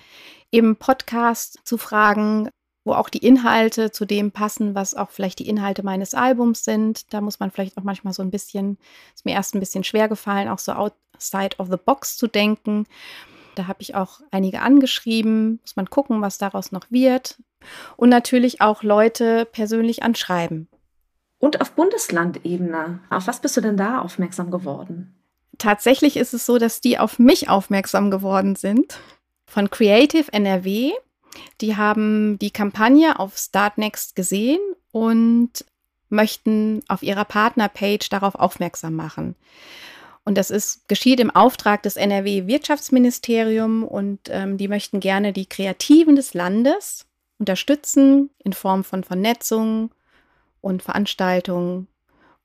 im 0.50 0.76
Podcast 0.76 1.60
zu 1.64 1.78
fragen, 1.78 2.50
wo 2.84 2.92
auch 2.92 3.08
die 3.08 3.26
Inhalte 3.26 3.90
zu 3.90 4.04
dem 4.04 4.30
passen, 4.30 4.74
was 4.74 4.94
auch 4.94 5.10
vielleicht 5.10 5.38
die 5.38 5.48
Inhalte 5.48 5.82
meines 5.82 6.14
Albums 6.14 6.64
sind. 6.64 7.12
Da 7.12 7.20
muss 7.20 7.40
man 7.40 7.50
vielleicht 7.50 7.78
auch 7.78 7.82
manchmal 7.82 8.12
so 8.12 8.22
ein 8.22 8.30
bisschen, 8.30 8.78
ist 9.14 9.24
mir 9.24 9.32
erst 9.32 9.54
ein 9.54 9.60
bisschen 9.60 9.84
schwer 9.84 10.08
gefallen, 10.08 10.48
auch 10.48 10.58
so 10.58 10.72
outside 10.72 11.56
of 11.58 11.68
the 11.70 11.78
box 11.82 12.16
zu 12.16 12.26
denken. 12.26 12.86
Da 13.54 13.66
habe 13.66 13.80
ich 13.80 13.94
auch 13.94 14.20
einige 14.30 14.60
angeschrieben, 14.60 15.60
muss 15.62 15.76
man 15.76 15.88
gucken, 15.88 16.20
was 16.20 16.38
daraus 16.38 16.72
noch 16.72 16.84
wird. 16.90 17.38
Und 17.96 18.10
natürlich 18.10 18.60
auch 18.60 18.82
Leute 18.82 19.46
persönlich 19.46 20.02
anschreiben. 20.02 20.68
Und 21.38 21.60
auf 21.60 21.72
Bundeslandebene, 21.72 23.00
auf 23.10 23.26
was 23.26 23.40
bist 23.40 23.56
du 23.56 23.60
denn 23.60 23.76
da 23.76 24.00
aufmerksam 24.00 24.50
geworden? 24.50 25.14
Tatsächlich 25.58 26.16
ist 26.16 26.34
es 26.34 26.46
so, 26.46 26.58
dass 26.58 26.80
die 26.80 26.98
auf 26.98 27.18
mich 27.18 27.48
aufmerksam 27.48 28.10
geworden 28.10 28.56
sind. 28.56 28.98
Von 29.46 29.70
Creative 29.70 30.32
NRW 30.32 30.92
die 31.60 31.76
haben 31.76 32.38
die 32.38 32.50
Kampagne 32.50 33.18
auf 33.18 33.36
Startnext 33.36 34.14
gesehen 34.16 34.60
und 34.92 35.64
möchten 36.08 36.82
auf 36.88 37.02
ihrer 37.02 37.24
Partnerpage 37.24 38.08
darauf 38.08 38.34
aufmerksam 38.34 38.94
machen. 38.94 39.34
Und 40.24 40.38
das 40.38 40.50
ist, 40.50 40.88
geschieht 40.88 41.20
im 41.20 41.30
Auftrag 41.30 41.82
des 41.82 41.96
NRW-Wirtschaftsministerium 41.96 43.84
und 43.84 44.20
ähm, 44.28 44.56
die 44.56 44.68
möchten 44.68 45.00
gerne 45.00 45.32
die 45.32 45.46
Kreativen 45.46 46.16
des 46.16 46.32
Landes 46.32 47.06
unterstützen 47.38 48.30
in 48.38 48.54
Form 48.54 48.84
von 48.84 49.04
Vernetzung 49.04 49.90
und 50.62 50.82
Veranstaltungen 50.82 51.88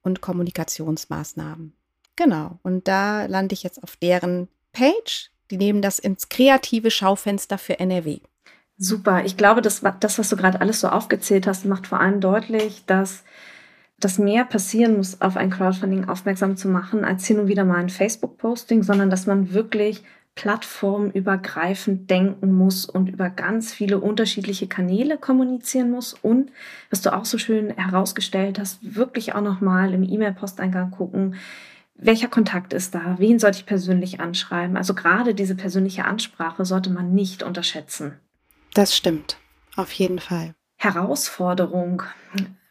und 0.01 0.19
Kommunikationsmaßnahmen. 0.19 1.73
Genau. 2.17 2.59
Und 2.63 2.87
da 2.87 3.27
lande 3.27 3.53
ich 3.53 3.63
jetzt 3.63 3.81
auf 3.81 3.95
deren 3.95 4.49
Page. 4.73 5.31
Die 5.51 5.57
nehmen 5.57 5.81
das 5.81 5.99
ins 5.99 6.27
kreative 6.27 6.91
Schaufenster 6.91 7.57
für 7.57 7.79
NRW. 7.79 8.19
Super. 8.81 9.25
Ich 9.25 9.35
glaube, 9.35 9.61
das, 9.61 9.83
das 9.99 10.19
was 10.19 10.29
du 10.29 10.37
gerade 10.37 10.61
alles 10.61 10.79
so 10.79 10.87
aufgezählt 10.87 11.47
hast, 11.47 11.65
macht 11.65 11.87
vor 11.87 11.99
allem 11.99 12.21
deutlich, 12.21 12.85
dass 12.85 13.25
das 13.99 14.17
mehr 14.19 14.45
passieren 14.45 14.95
muss, 14.95 15.19
auf 15.19 15.35
ein 15.35 15.49
Crowdfunding 15.49 16.07
aufmerksam 16.07 16.55
zu 16.55 16.69
machen, 16.69 17.03
als 17.03 17.25
hin 17.25 17.39
und 17.39 17.49
wieder 17.49 17.65
mal 17.65 17.75
ein 17.75 17.89
Facebook-Posting, 17.89 18.83
sondern 18.83 19.09
dass 19.09 19.27
man 19.27 19.53
wirklich 19.53 20.01
plattformübergreifend 20.35 22.09
denken 22.09 22.53
muss 22.53 22.85
und 22.85 23.09
über 23.09 23.29
ganz 23.29 23.73
viele 23.73 23.99
unterschiedliche 23.99 24.67
Kanäle 24.67 25.17
kommunizieren 25.17 25.91
muss 25.91 26.13
und 26.13 26.49
was 26.89 27.01
du 27.01 27.13
auch 27.13 27.25
so 27.25 27.37
schön 27.37 27.71
herausgestellt 27.71 28.59
hast, 28.59 28.95
wirklich 28.95 29.35
auch 29.35 29.41
noch 29.41 29.59
mal 29.59 29.93
im 29.93 30.03
E-Mail-Posteingang 30.03 30.91
gucken, 30.91 31.35
welcher 31.95 32.29
Kontakt 32.29 32.71
ist 32.71 32.95
da, 32.95 33.15
wen 33.17 33.39
sollte 33.39 33.57
ich 33.57 33.65
persönlich 33.65 34.21
anschreiben? 34.21 34.77
Also 34.77 34.93
gerade 34.93 35.35
diese 35.35 35.55
persönliche 35.55 36.05
Ansprache 36.05 36.63
sollte 36.63 36.91
man 36.91 37.13
nicht 37.13 37.43
unterschätzen. 37.43 38.13
Das 38.73 38.95
stimmt, 38.95 39.37
auf 39.75 39.91
jeden 39.93 40.19
Fall. 40.19 40.53
Herausforderung 40.77 42.03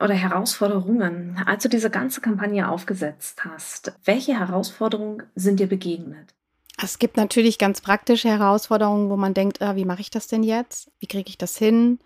oder 0.00 0.14
Herausforderungen, 0.14 1.42
als 1.44 1.62
du 1.64 1.68
diese 1.68 1.90
ganze 1.90 2.20
Kampagne 2.20 2.68
aufgesetzt 2.68 3.44
hast, 3.44 3.92
welche 4.04 4.38
Herausforderungen 4.38 5.24
sind 5.34 5.61
dir 5.61 5.66
begegnet? 5.66 6.34
Es 6.82 6.98
gibt 6.98 7.16
natürlich 7.16 7.58
ganz 7.58 7.80
praktische 7.80 8.28
Herausforderungen, 8.28 9.11
wo 9.11 9.16
man 9.16 9.34
denkt, 9.34 9.61
ah, 9.61 9.74
wie 9.74 9.84
mache 9.84 10.00
ich 10.00 10.11
das 10.11 10.28
denn 10.28 10.44
jetzt? 10.44 10.90
Wie 11.00 11.06
kriege 11.06 11.28
ich 11.28 11.37
das 11.37 11.58
hin? 11.58 11.98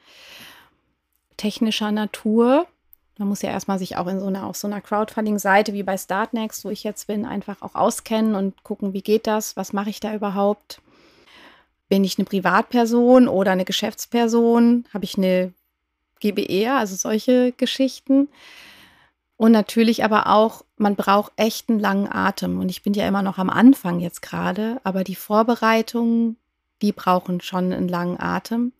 Technischer 1.37 1.93
Natur. 1.93 2.67
Man 3.19 3.29
muss 3.29 3.43
ja 3.43 3.51
erstmal 3.51 3.79
sich 3.79 3.99
auch 3.99 4.07
in 4.07 4.19
so 4.19 4.27
einer, 4.27 4.47
auf 4.47 4.57
so 4.57 4.67
einer 4.67 4.81
Crowdfunding-Seite 4.81 5.75
wie 5.75 5.83
bei 5.83 5.99
Startnext, 5.99 6.65
wo 6.65 6.71
ich 6.71 6.83
jetzt 6.83 7.07
bin, 7.07 7.27
einfach 7.27 7.61
auch 7.61 7.75
auskennen 7.75 8.35
und 8.35 8.65
gucken, 8.65 8.95
wie 8.95 9.03
geht 9.03 9.27
das? 9.27 9.57
Was 9.57 9.75
mache 9.75 9.91
ich 9.91 10.01
da 10.01 10.15
überhaupt? 10.15 10.81
Bin 11.93 12.05
ich 12.05 12.17
eine 12.17 12.25
Privatperson 12.25 13.29
oder 13.29 13.51
eine 13.51 13.67
Geschäftsperson? 13.67 14.87
Habe 14.95 15.05
ich 15.05 15.19
eine 15.19 15.53
GBR, 16.21 16.79
also 16.79 16.97
solche 16.97 17.53
Geschichten? 17.53 18.29
Und 19.37 19.53
natürlich 19.53 20.03
aber 20.03 20.29
auch, 20.29 20.65
man 20.79 20.97
braucht 20.97 21.33
echt 21.37 21.69
einen 21.69 21.81
langen 21.81 22.11
Atem. 22.11 22.61
Und 22.61 22.71
ich 22.71 22.83
bin 22.83 22.95
ja 22.95 23.07
immer 23.07 23.21
noch 23.21 23.37
am 23.37 23.51
Anfang 23.51 24.01
jetzt 24.01 24.23
gerade, 24.23 24.81
aber 24.85 25.05
die 25.05 25.15
Vorbereitungen, 25.15 26.39
die 26.81 26.93
brauchen 26.93 27.43
schon 27.43 27.75
einen 27.75 27.89
langen 27.89 28.19
Atem 28.19 28.73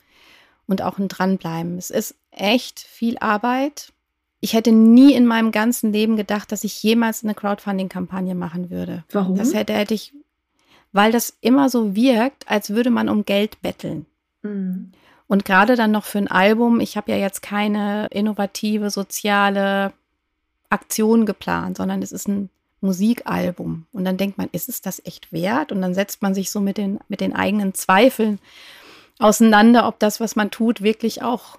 und 0.67 0.81
auch 0.81 0.97
ein 0.97 1.09
Dranbleiben. 1.09 1.77
Es 1.77 1.91
ist 1.91 2.15
echt 2.31 2.81
viel 2.81 3.19
Arbeit. 3.19 3.93
Ich 4.41 4.55
hätte 4.55 4.73
nie 4.73 5.13
in 5.13 5.27
meinem 5.27 5.53
ganzen 5.53 5.93
Leben 5.93 6.17
gedacht, 6.17 6.51
dass 6.51 6.65
ich 6.65 6.83
jemals 6.83 7.25
eine 7.25 7.35
Crowdfunding-Kampagne 7.35 8.35
machen 8.35 8.71
würde. 8.71 9.05
Warum? 9.13 9.37
Das 9.37 9.53
hätte, 9.53 9.75
hätte 9.75 9.93
ich, 9.93 10.15
weil 10.93 11.13
das 11.13 11.37
immer 11.41 11.69
so 11.69 11.95
wirkt, 11.97 12.49
als 12.49 12.71
würde 12.71 12.91
man 12.91 13.09
um 13.09 13.25
Geld 13.25 13.61
betteln. 13.63 14.07
Mhm. 14.43 14.93
Und 15.27 15.45
gerade 15.45 15.77
dann 15.77 15.91
noch 15.91 16.05
für 16.05 16.19
ein 16.19 16.29
Album, 16.29 16.81
ich 16.81 16.97
habe 16.97 17.11
ja 17.11 17.17
jetzt 17.17 17.41
keine 17.41 18.07
innovative, 18.11 18.91
soziale 18.91 19.93
Aktion 20.69 21.25
geplant, 21.25 21.79
sondern 21.79 22.03
es 22.03 22.13
ist 22.13 22.29
ein 22.29 22.51
Musikalbum. 22.83 23.87
Und 23.93 24.05
dann 24.05 24.19
denkt 24.19 24.37
man, 24.37 24.49
ist 24.53 24.69
es 24.69 24.83
das 24.83 25.01
echt 25.05 25.33
wert? 25.33 25.73
Und 25.73 25.81
dann 25.81 25.95
setzt 25.95 26.21
man 26.21 26.35
sich 26.35 26.51
so 26.51 26.61
mit 26.61 26.77
den, 26.77 26.99
mit 27.09 27.21
den 27.21 27.35
eigenen 27.35 27.73
Zweifeln 27.73 28.41
auseinander, 29.19 29.87
ob 29.87 29.99
das, 29.99 30.21
was 30.21 30.37
man 30.37 30.51
tut, 30.51 30.83
wirklich 30.83 31.23
auch 31.23 31.59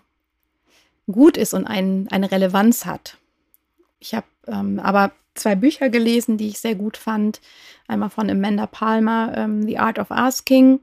gut 1.12 1.38
ist 1.38 1.54
und 1.54 1.66
ein, 1.66 2.08
eine 2.12 2.32
Relevanz 2.32 2.86
hat. 2.86 3.18
Ich 4.00 4.14
habe 4.14 4.28
ähm, 4.48 4.80
aber 4.80 5.12
zwei 5.36 5.56
Bücher 5.56 5.90
gelesen, 5.90 6.38
die 6.38 6.50
ich 6.50 6.60
sehr 6.60 6.76
gut 6.76 6.98
fand. 6.98 7.42
Einmal 7.88 8.10
von 8.10 8.30
Amanda 8.30 8.68
Palmer, 8.68 9.34
ähm, 9.36 9.64
The 9.64 9.80
Art 9.80 10.00
of 10.00 10.12
Asking 10.12 10.80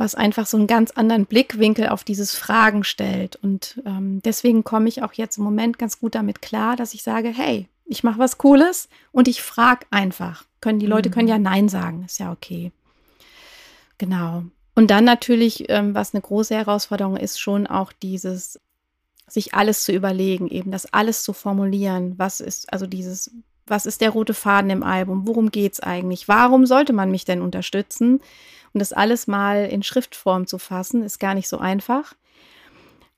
was 0.00 0.14
einfach 0.14 0.46
so 0.46 0.56
einen 0.56 0.66
ganz 0.66 0.90
anderen 0.92 1.26
Blickwinkel 1.26 1.88
auf 1.88 2.04
dieses 2.04 2.34
Fragen 2.34 2.84
stellt. 2.84 3.36
Und 3.36 3.82
ähm, 3.84 4.22
deswegen 4.24 4.64
komme 4.64 4.88
ich 4.88 5.02
auch 5.02 5.12
jetzt 5.12 5.36
im 5.36 5.44
Moment 5.44 5.78
ganz 5.78 6.00
gut 6.00 6.14
damit 6.14 6.40
klar, 6.40 6.74
dass 6.74 6.94
ich 6.94 7.02
sage, 7.02 7.28
hey, 7.28 7.68
ich 7.84 8.02
mache 8.02 8.18
was 8.18 8.38
Cooles 8.38 8.88
und 9.12 9.28
ich 9.28 9.42
frage 9.42 9.86
einfach. 9.90 10.44
Können 10.62 10.78
die 10.78 10.86
Leute 10.86 11.10
können 11.10 11.28
ja 11.28 11.36
mhm. 11.36 11.44
Nein 11.44 11.68
sagen, 11.68 12.04
ist 12.06 12.18
ja 12.18 12.32
okay. 12.32 12.72
Genau. 13.98 14.44
Und 14.74 14.90
dann 14.90 15.04
natürlich, 15.04 15.68
ähm, 15.68 15.94
was 15.94 16.14
eine 16.14 16.22
große 16.22 16.54
Herausforderung 16.54 17.18
ist, 17.18 17.38
schon 17.38 17.66
auch 17.66 17.92
dieses, 17.92 18.58
sich 19.32 19.54
alles 19.54 19.84
zu 19.84 19.92
überlegen, 19.92 20.48
eben 20.48 20.70
das 20.70 20.92
alles 20.92 21.22
zu 21.22 21.32
formulieren. 21.32 22.14
Was 22.18 22.40
ist 22.40 22.72
also 22.72 22.86
dieses, 22.86 23.30
was 23.66 23.86
ist 23.86 24.00
der 24.00 24.10
rote 24.10 24.34
Faden 24.34 24.70
im 24.70 24.82
Album? 24.82 25.26
Worum 25.26 25.50
geht 25.50 25.74
es 25.74 25.80
eigentlich? 25.80 26.28
Warum 26.28 26.66
sollte 26.66 26.92
man 26.92 27.10
mich 27.10 27.24
denn 27.24 27.40
unterstützen? 27.40 28.20
Und 28.72 28.80
das 28.80 28.92
alles 28.92 29.26
mal 29.26 29.66
in 29.66 29.82
Schriftform 29.82 30.46
zu 30.46 30.58
fassen, 30.58 31.02
ist 31.02 31.18
gar 31.18 31.34
nicht 31.34 31.48
so 31.48 31.58
einfach. 31.58 32.14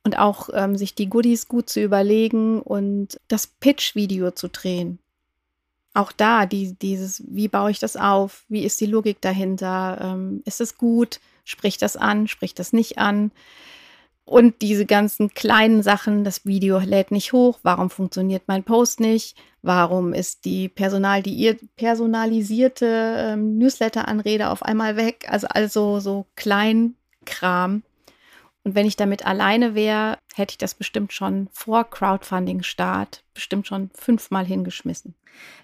Und 0.05 0.19
auch 0.19 0.49
ähm, 0.53 0.77
sich 0.77 0.95
die 0.95 1.09
Goodies 1.09 1.49
gut 1.49 1.71
zu 1.71 1.81
überlegen 1.81 2.61
und 2.61 3.21
das 3.29 3.47
Pitch-Video 3.47 4.33
zu 4.33 4.49
drehen. 4.49 4.99
Auch 5.95 6.11
da, 6.11 6.47
die, 6.47 6.75
dieses, 6.75 7.23
wie 7.29 7.49
baue 7.49 7.71
ich 7.71 7.79
das 7.79 7.97
auf? 7.97 8.45
Wie 8.49 8.65
ist 8.65 8.81
die 8.81 8.87
Logik 8.87 9.21
dahinter? 9.21 9.99
Ähm, 10.01 10.43
ist 10.45 10.61
es 10.61 10.79
gut? 10.79 11.21
Spricht 11.45 11.83
das 11.83 11.97
an? 11.97 12.29
Spricht 12.29 12.59
das 12.59 12.73
nicht 12.73 12.99
an? 12.99 13.31
Und 14.25 14.63
diese 14.63 14.87
ganzen 14.87 15.35
kleinen 15.35 15.83
Sachen, 15.83 16.23
das 16.25 16.47
Video 16.47 16.79
lädt 16.79 17.11
nicht 17.11 17.33
hoch, 17.33 17.59
warum 17.63 17.91
funktioniert 17.91 18.45
mein 18.47 18.63
Post 18.63 19.01
nicht, 19.01 19.37
warum 19.63 20.15
ist 20.15 20.45
die 20.45 20.69
Personal, 20.69 21.23
die 21.23 21.57
personalisierte 21.77 23.17
ähm, 23.19 23.59
Newsletter-Anrede 23.59 24.51
auf 24.51 24.63
einmal 24.63 24.97
weg, 24.97 25.27
also 25.29 25.49
also 25.49 25.99
so 25.99 26.27
Kleinkram. 26.37 27.83
Und 28.65 28.77
wenn 28.77 28.87
ich 28.87 28.95
damit 28.95 29.27
alleine 29.27 29.75
wäre, 29.75 30.19
hätte 30.35 30.53
ich 30.53 30.59
das 30.59 30.75
bestimmt 30.75 31.13
schon 31.13 31.49
vor 31.53 31.91
Crowdfunding-Start 31.91 33.25
bestimmt 33.35 33.67
schon 33.67 33.91
fünfmal 33.93 34.47
hingeschmissen. 34.47 35.15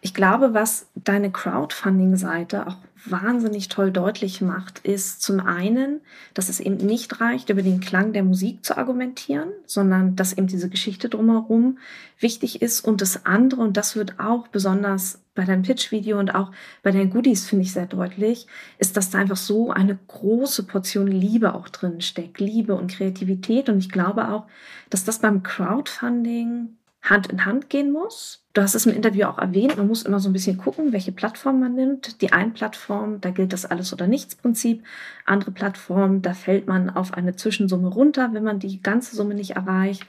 Ich 0.01 0.15
glaube, 0.15 0.55
was 0.55 0.87
deine 0.95 1.31
Crowdfunding-Seite 1.31 2.67
auch 2.67 2.77
wahnsinnig 3.05 3.69
toll 3.69 3.91
deutlich 3.91 4.41
macht, 4.41 4.81
ist 4.81 5.23
zum 5.23 5.41
einen, 5.41 6.01
dass 6.35 6.49
es 6.49 6.61
eben 6.61 6.77
nicht 6.77 7.21
reicht, 7.21 7.51
über 7.51 7.63
den 7.63 7.81
Klang 7.81 8.13
der 8.13 8.23
Musik 8.23 8.65
zu 8.65 8.77
argumentieren, 8.77 9.49
sondern 9.67 10.17
dass 10.17 10.33
eben 10.33 10.47
diese 10.47 10.69
Geschichte 10.69 11.09
drumherum 11.09 11.79
wichtig 12.19 12.63
ist. 12.63 12.81
Und 12.81 13.01
das 13.01 13.27
andere, 13.27 13.61
und 13.61 13.77
das 13.77 13.97
wird 13.97 14.19
auch 14.21 14.49
besonders 14.49 15.21
bei 15.35 15.45
deinem 15.45 15.63
Pitch-Video 15.63 16.19
und 16.19 16.35
auch 16.35 16.51
bei 16.83 16.91
deinen 16.91 17.11
Goodies, 17.11 17.47
finde 17.47 17.65
ich 17.65 17.73
sehr 17.73 17.87
deutlich, 17.87 18.47
ist, 18.79 18.97
dass 18.97 19.11
da 19.11 19.19
einfach 19.19 19.37
so 19.37 19.71
eine 19.71 19.99
große 20.09 20.65
Portion 20.65 21.07
Liebe 21.07 21.55
auch 21.55 21.69
drin 21.69 22.01
steckt. 22.01 22.41
Liebe 22.41 22.75
und 22.75 22.91
Kreativität. 22.91 23.69
Und 23.69 23.79
ich 23.79 23.91
glaube 23.91 24.29
auch, 24.29 24.47
dass 24.91 25.05
das 25.05 25.21
beim 25.21 25.43
Crowdfunding 25.43 26.78
Hand 27.09 27.29
in 27.29 27.45
Hand 27.45 27.71
gehen 27.71 27.93
muss. 27.93 28.45
Du 28.53 28.63
hast 28.63 28.75
es 28.75 28.87
im 28.87 28.93
Interview 28.93 29.27
auch 29.27 29.39
erwähnt, 29.39 29.77
man 29.77 29.87
muss 29.87 30.03
immer 30.03 30.19
so 30.19 30.29
ein 30.29 30.33
bisschen 30.33 30.59
gucken, 30.59 30.93
welche 30.93 31.13
Plattform 31.13 31.61
man 31.61 31.75
nimmt. 31.75 32.21
Die 32.23 32.33
einen 32.33 32.53
Plattform, 32.53 33.21
da 33.21 33.31
gilt 33.31 33.53
das 33.53 33.65
alles 33.65 33.93
oder 33.93 34.07
nichts 34.07 34.35
Prinzip. 34.35 34.83
Andere 35.25 35.53
Plattform, 35.53 36.23
da 36.23 36.35
fällt 36.35 36.67
man 36.67 36.91
auf 36.91 37.15
eine 37.15 37.37
Zwischensumme 37.37 37.89
runter, 37.89 38.31
wenn 38.33 38.45
man 38.45 38.59
die 38.59 38.83
ganze 38.83 39.15
Summe 39.15 39.35
nicht 39.35 39.53
erreicht. 39.53 40.05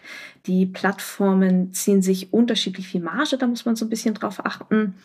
Die 0.48 0.66
Plattformen 0.66 1.74
ziehen 1.74 2.02
sich 2.02 2.34
unterschiedlich 2.34 2.88
viel 2.88 3.02
Marge, 3.02 3.38
da 3.38 3.48
muss 3.48 3.66
man 3.66 3.76
so 3.76 3.86
ein 3.86 3.90
bisschen 3.90 4.16
drauf 4.16 4.46
achten. 4.46 4.96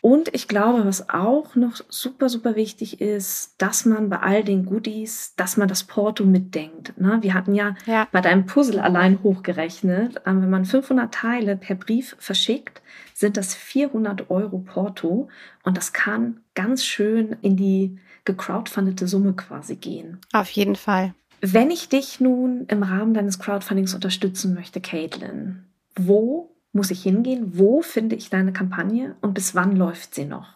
Und 0.00 0.34
ich 0.34 0.48
glaube, 0.48 0.86
was 0.86 1.10
auch 1.10 1.54
noch 1.56 1.76
super, 1.88 2.28
super 2.28 2.56
wichtig 2.56 3.00
ist, 3.00 3.54
dass 3.58 3.84
man 3.84 4.08
bei 4.08 4.18
all 4.18 4.42
den 4.42 4.64
Goodies, 4.64 5.34
dass 5.36 5.56
man 5.56 5.68
das 5.68 5.84
Porto 5.84 6.24
mitdenkt. 6.24 6.98
Ne? 6.98 7.18
Wir 7.20 7.34
hatten 7.34 7.54
ja, 7.54 7.74
ja, 7.86 8.08
bei 8.10 8.20
deinem 8.20 8.46
Puzzle 8.46 8.80
allein 8.80 9.22
hochgerechnet, 9.22 10.16
äh, 10.18 10.20
wenn 10.26 10.50
man 10.50 10.64
500 10.64 11.12
Teile 11.12 11.56
per 11.56 11.76
Brief 11.76 12.16
verschickt, 12.18 12.80
sind 13.14 13.36
das 13.36 13.54
400 13.54 14.30
Euro 14.30 14.58
Porto. 14.58 15.28
Und 15.64 15.76
das 15.76 15.92
kann 15.92 16.40
ganz 16.54 16.84
schön 16.84 17.36
in 17.42 17.56
die 17.56 17.98
gecrowdfundete 18.24 19.06
Summe 19.06 19.34
quasi 19.34 19.76
gehen. 19.76 20.18
Auf 20.32 20.50
jeden 20.50 20.76
Fall. 20.76 21.14
Wenn 21.42 21.70
ich 21.70 21.88
dich 21.88 22.20
nun 22.20 22.66
im 22.68 22.82
Rahmen 22.82 23.14
deines 23.14 23.38
Crowdfundings 23.38 23.94
unterstützen 23.94 24.54
möchte, 24.54 24.80
Caitlin, 24.80 25.64
wo 25.96 26.49
muss 26.72 26.90
ich 26.90 27.02
hingehen? 27.02 27.58
Wo 27.58 27.82
finde 27.82 28.16
ich 28.16 28.30
deine 28.30 28.52
Kampagne 28.52 29.16
und 29.20 29.34
bis 29.34 29.54
wann 29.54 29.76
läuft 29.76 30.14
sie 30.14 30.24
noch? 30.24 30.54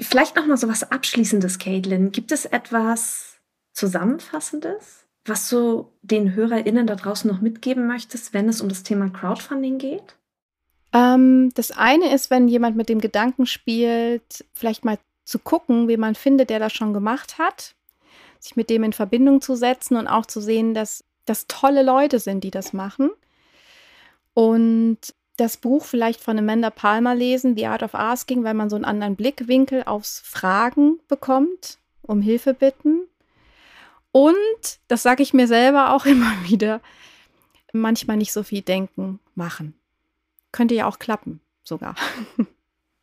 Vielleicht 0.00 0.36
noch 0.36 0.46
mal 0.46 0.56
so 0.56 0.68
was 0.68 0.90
Abschließendes, 0.90 1.58
Caitlin. 1.58 2.12
Gibt 2.12 2.32
es 2.32 2.46
etwas 2.46 3.40
Zusammenfassendes? 3.72 5.04
Was 5.28 5.48
du 5.48 5.90
den 6.02 6.34
HörerInnen 6.34 6.86
da 6.86 6.94
draußen 6.94 7.30
noch 7.30 7.40
mitgeben 7.40 7.86
möchtest, 7.86 8.34
wenn 8.34 8.48
es 8.48 8.60
um 8.60 8.68
das 8.68 8.82
Thema 8.82 9.08
Crowdfunding 9.10 9.78
geht? 9.78 10.16
Ähm, 10.92 11.50
das 11.54 11.70
eine 11.70 12.12
ist, 12.14 12.30
wenn 12.30 12.48
jemand 12.48 12.76
mit 12.76 12.88
dem 12.88 13.00
Gedanken 13.00 13.46
spielt, 13.46 14.44
vielleicht 14.54 14.84
mal 14.84 14.98
zu 15.24 15.38
gucken, 15.38 15.88
wie 15.88 15.96
man 15.96 16.14
findet, 16.14 16.50
der 16.50 16.58
das 16.58 16.72
schon 16.72 16.94
gemacht 16.94 17.38
hat, 17.38 17.74
sich 18.38 18.56
mit 18.56 18.70
dem 18.70 18.82
in 18.84 18.92
Verbindung 18.92 19.40
zu 19.40 19.56
setzen 19.56 19.96
und 19.96 20.06
auch 20.06 20.26
zu 20.26 20.40
sehen, 20.40 20.74
dass 20.74 21.04
das 21.26 21.46
tolle 21.46 21.82
Leute 21.82 22.18
sind, 22.18 22.44
die 22.44 22.50
das 22.50 22.72
machen. 22.72 23.10
Und 24.32 24.98
das 25.36 25.56
Buch 25.56 25.84
vielleicht 25.84 26.20
von 26.20 26.38
Amanda 26.38 26.70
Palmer 26.70 27.14
lesen, 27.14 27.56
The 27.56 27.66
Art 27.66 27.82
of 27.82 27.94
Asking, 27.94 28.44
weil 28.44 28.54
man 28.54 28.70
so 28.70 28.76
einen 28.76 28.84
anderen 28.84 29.16
Blickwinkel 29.16 29.84
aufs 29.84 30.20
Fragen 30.20 31.00
bekommt, 31.08 31.78
um 32.02 32.22
Hilfe 32.22 32.54
bitten. 32.54 33.07
Und, 34.12 34.80
das 34.88 35.02
sage 35.02 35.22
ich 35.22 35.34
mir 35.34 35.46
selber 35.46 35.94
auch 35.94 36.06
immer 36.06 36.32
wieder, 36.44 36.80
manchmal 37.72 38.16
nicht 38.16 38.32
so 38.32 38.42
viel 38.42 38.62
denken, 38.62 39.20
machen. 39.34 39.74
Könnte 40.52 40.74
ja 40.74 40.86
auch 40.86 40.98
klappen, 40.98 41.40
sogar. 41.62 41.94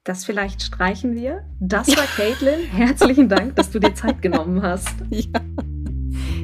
Das 0.05 0.23
vielleicht 0.23 0.61
streichen 0.61 1.15
wir. 1.15 1.43
Das 1.59 1.87
war 1.97 2.05
Caitlin. 2.05 2.59
Herzlichen 2.69 3.27
Dank, 3.27 3.55
dass 3.55 3.71
du 3.71 3.79
dir 3.79 3.95
Zeit 3.95 4.21
genommen 4.21 4.61
hast. 4.61 4.93
Ja. 5.09 5.41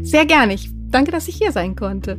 Sehr 0.01 0.25
gerne. 0.25 0.55
Ich 0.55 0.71
danke, 0.89 1.11
dass 1.11 1.27
ich 1.27 1.35
hier 1.35 1.51
sein 1.51 1.75
konnte. 1.75 2.17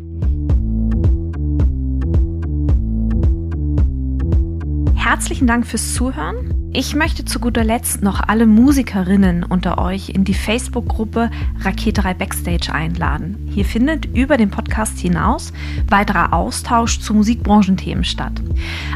Herzlichen 4.94 5.48
Dank 5.48 5.66
fürs 5.66 5.94
Zuhören. 5.94 6.62
Ich 6.75 6.95
möchte 6.95 7.27
zu 7.27 7.39
guter 7.39 7.65
Letzt 7.65 8.03
noch 8.03 8.23
alle 8.27 8.47
Musikerinnen 8.47 9.45
unter 9.45 9.77
euch 9.77 10.09
in 10.09 10.25
die 10.25 10.33
Facebook-Gruppe 10.33 11.31
Raketerei 11.61 12.15
Backstage 12.15 12.73
einladen. 12.73 13.37
Hier 13.53 13.67
findet 13.67 14.07
über 14.17 14.39
den 14.39 14.49
Podcast 14.49 14.99
hinaus 14.99 15.53
weiterer 15.91 16.33
Austausch 16.33 16.99
zu 17.01 17.13
Musikbranchenthemen 17.13 18.05
statt. 18.05 18.33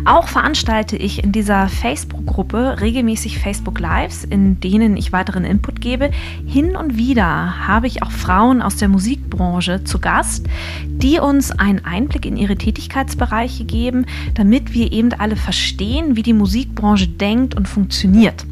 Auch 0.06 0.26
veranstalte 0.26 0.96
ich 0.96 1.22
in 1.22 1.32
dieser 1.32 1.68
Facebook-Gruppe 1.68 2.80
regelmäßig 2.80 3.40
Facebook 3.40 3.78
Lives, 3.78 4.24
in 4.24 4.58
denen 4.58 4.96
ich 4.96 5.12
weiteren 5.12 5.44
Input 5.44 5.82
gebe. 5.82 6.10
Hin 6.46 6.76
und 6.76 6.96
wieder 6.96 7.68
habe 7.68 7.88
ich 7.88 8.02
auch 8.02 8.10
Frauen 8.10 8.62
aus 8.62 8.76
der 8.76 8.88
Musikbranche 8.88 9.84
zu 9.84 9.98
Gast, 9.98 10.46
die 10.86 11.18
uns 11.18 11.50
einen 11.50 11.84
Einblick 11.84 12.24
in 12.24 12.38
ihre 12.38 12.56
Tätigkeitsbereiche 12.56 13.66
geben, 13.66 14.06
damit 14.32 14.72
wir 14.72 14.92
eben 14.92 15.12
alle 15.12 15.36
verstehen, 15.36 16.16
wie 16.16 16.22
die 16.22 16.32
Musikbranche 16.32 17.08
denkt 17.08 17.54
und 17.54 17.65
funktioniert. 17.66 18.44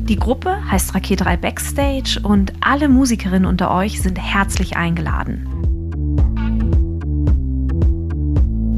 Die 0.00 0.16
Gruppe 0.16 0.56
heißt 0.70 0.94
Raketerei 0.94 1.36
Backstage 1.36 2.20
und 2.22 2.52
alle 2.60 2.88
Musikerinnen 2.88 3.46
unter 3.46 3.72
euch 3.72 4.00
sind 4.00 4.18
herzlich 4.18 4.76
eingeladen. 4.76 5.48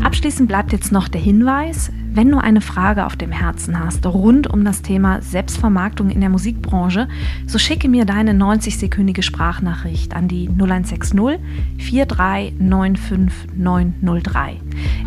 Abschließend 0.03 0.49
bleibt 0.49 0.73
jetzt 0.73 0.91
noch 0.91 1.09
der 1.09 1.21
Hinweis, 1.21 1.93
wenn 2.13 2.31
du 2.31 2.39
eine 2.39 2.61
Frage 2.61 3.07
auf 3.07 3.15
dem 3.15 3.31
Herzen 3.31 3.79
hast 3.79 4.05
rund 4.07 4.49
um 4.49 4.65
das 4.65 4.83
Thema 4.83 5.23
Selbstvermarktung 5.23 6.11
in 6.11 6.19
der 6.21 6.31
Musikbranche, 6.31 7.07
so 7.47 7.59
schicke 7.59 7.89
mir 7.89 8.05
deine 8.07 8.33
90-sekündige 8.33 9.23
Sprachnachricht 9.23 10.17
an 10.17 10.27
die 10.27 10.49
0160 10.49 11.39
4395903. 11.79 14.57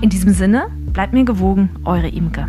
In 0.01 0.09
diesem 0.09 0.33
Sinne, 0.33 0.67
bleibt 0.93 1.11
mir 1.13 1.25
gewogen, 1.25 1.69
eure 1.83 2.07
Imke. 2.07 2.47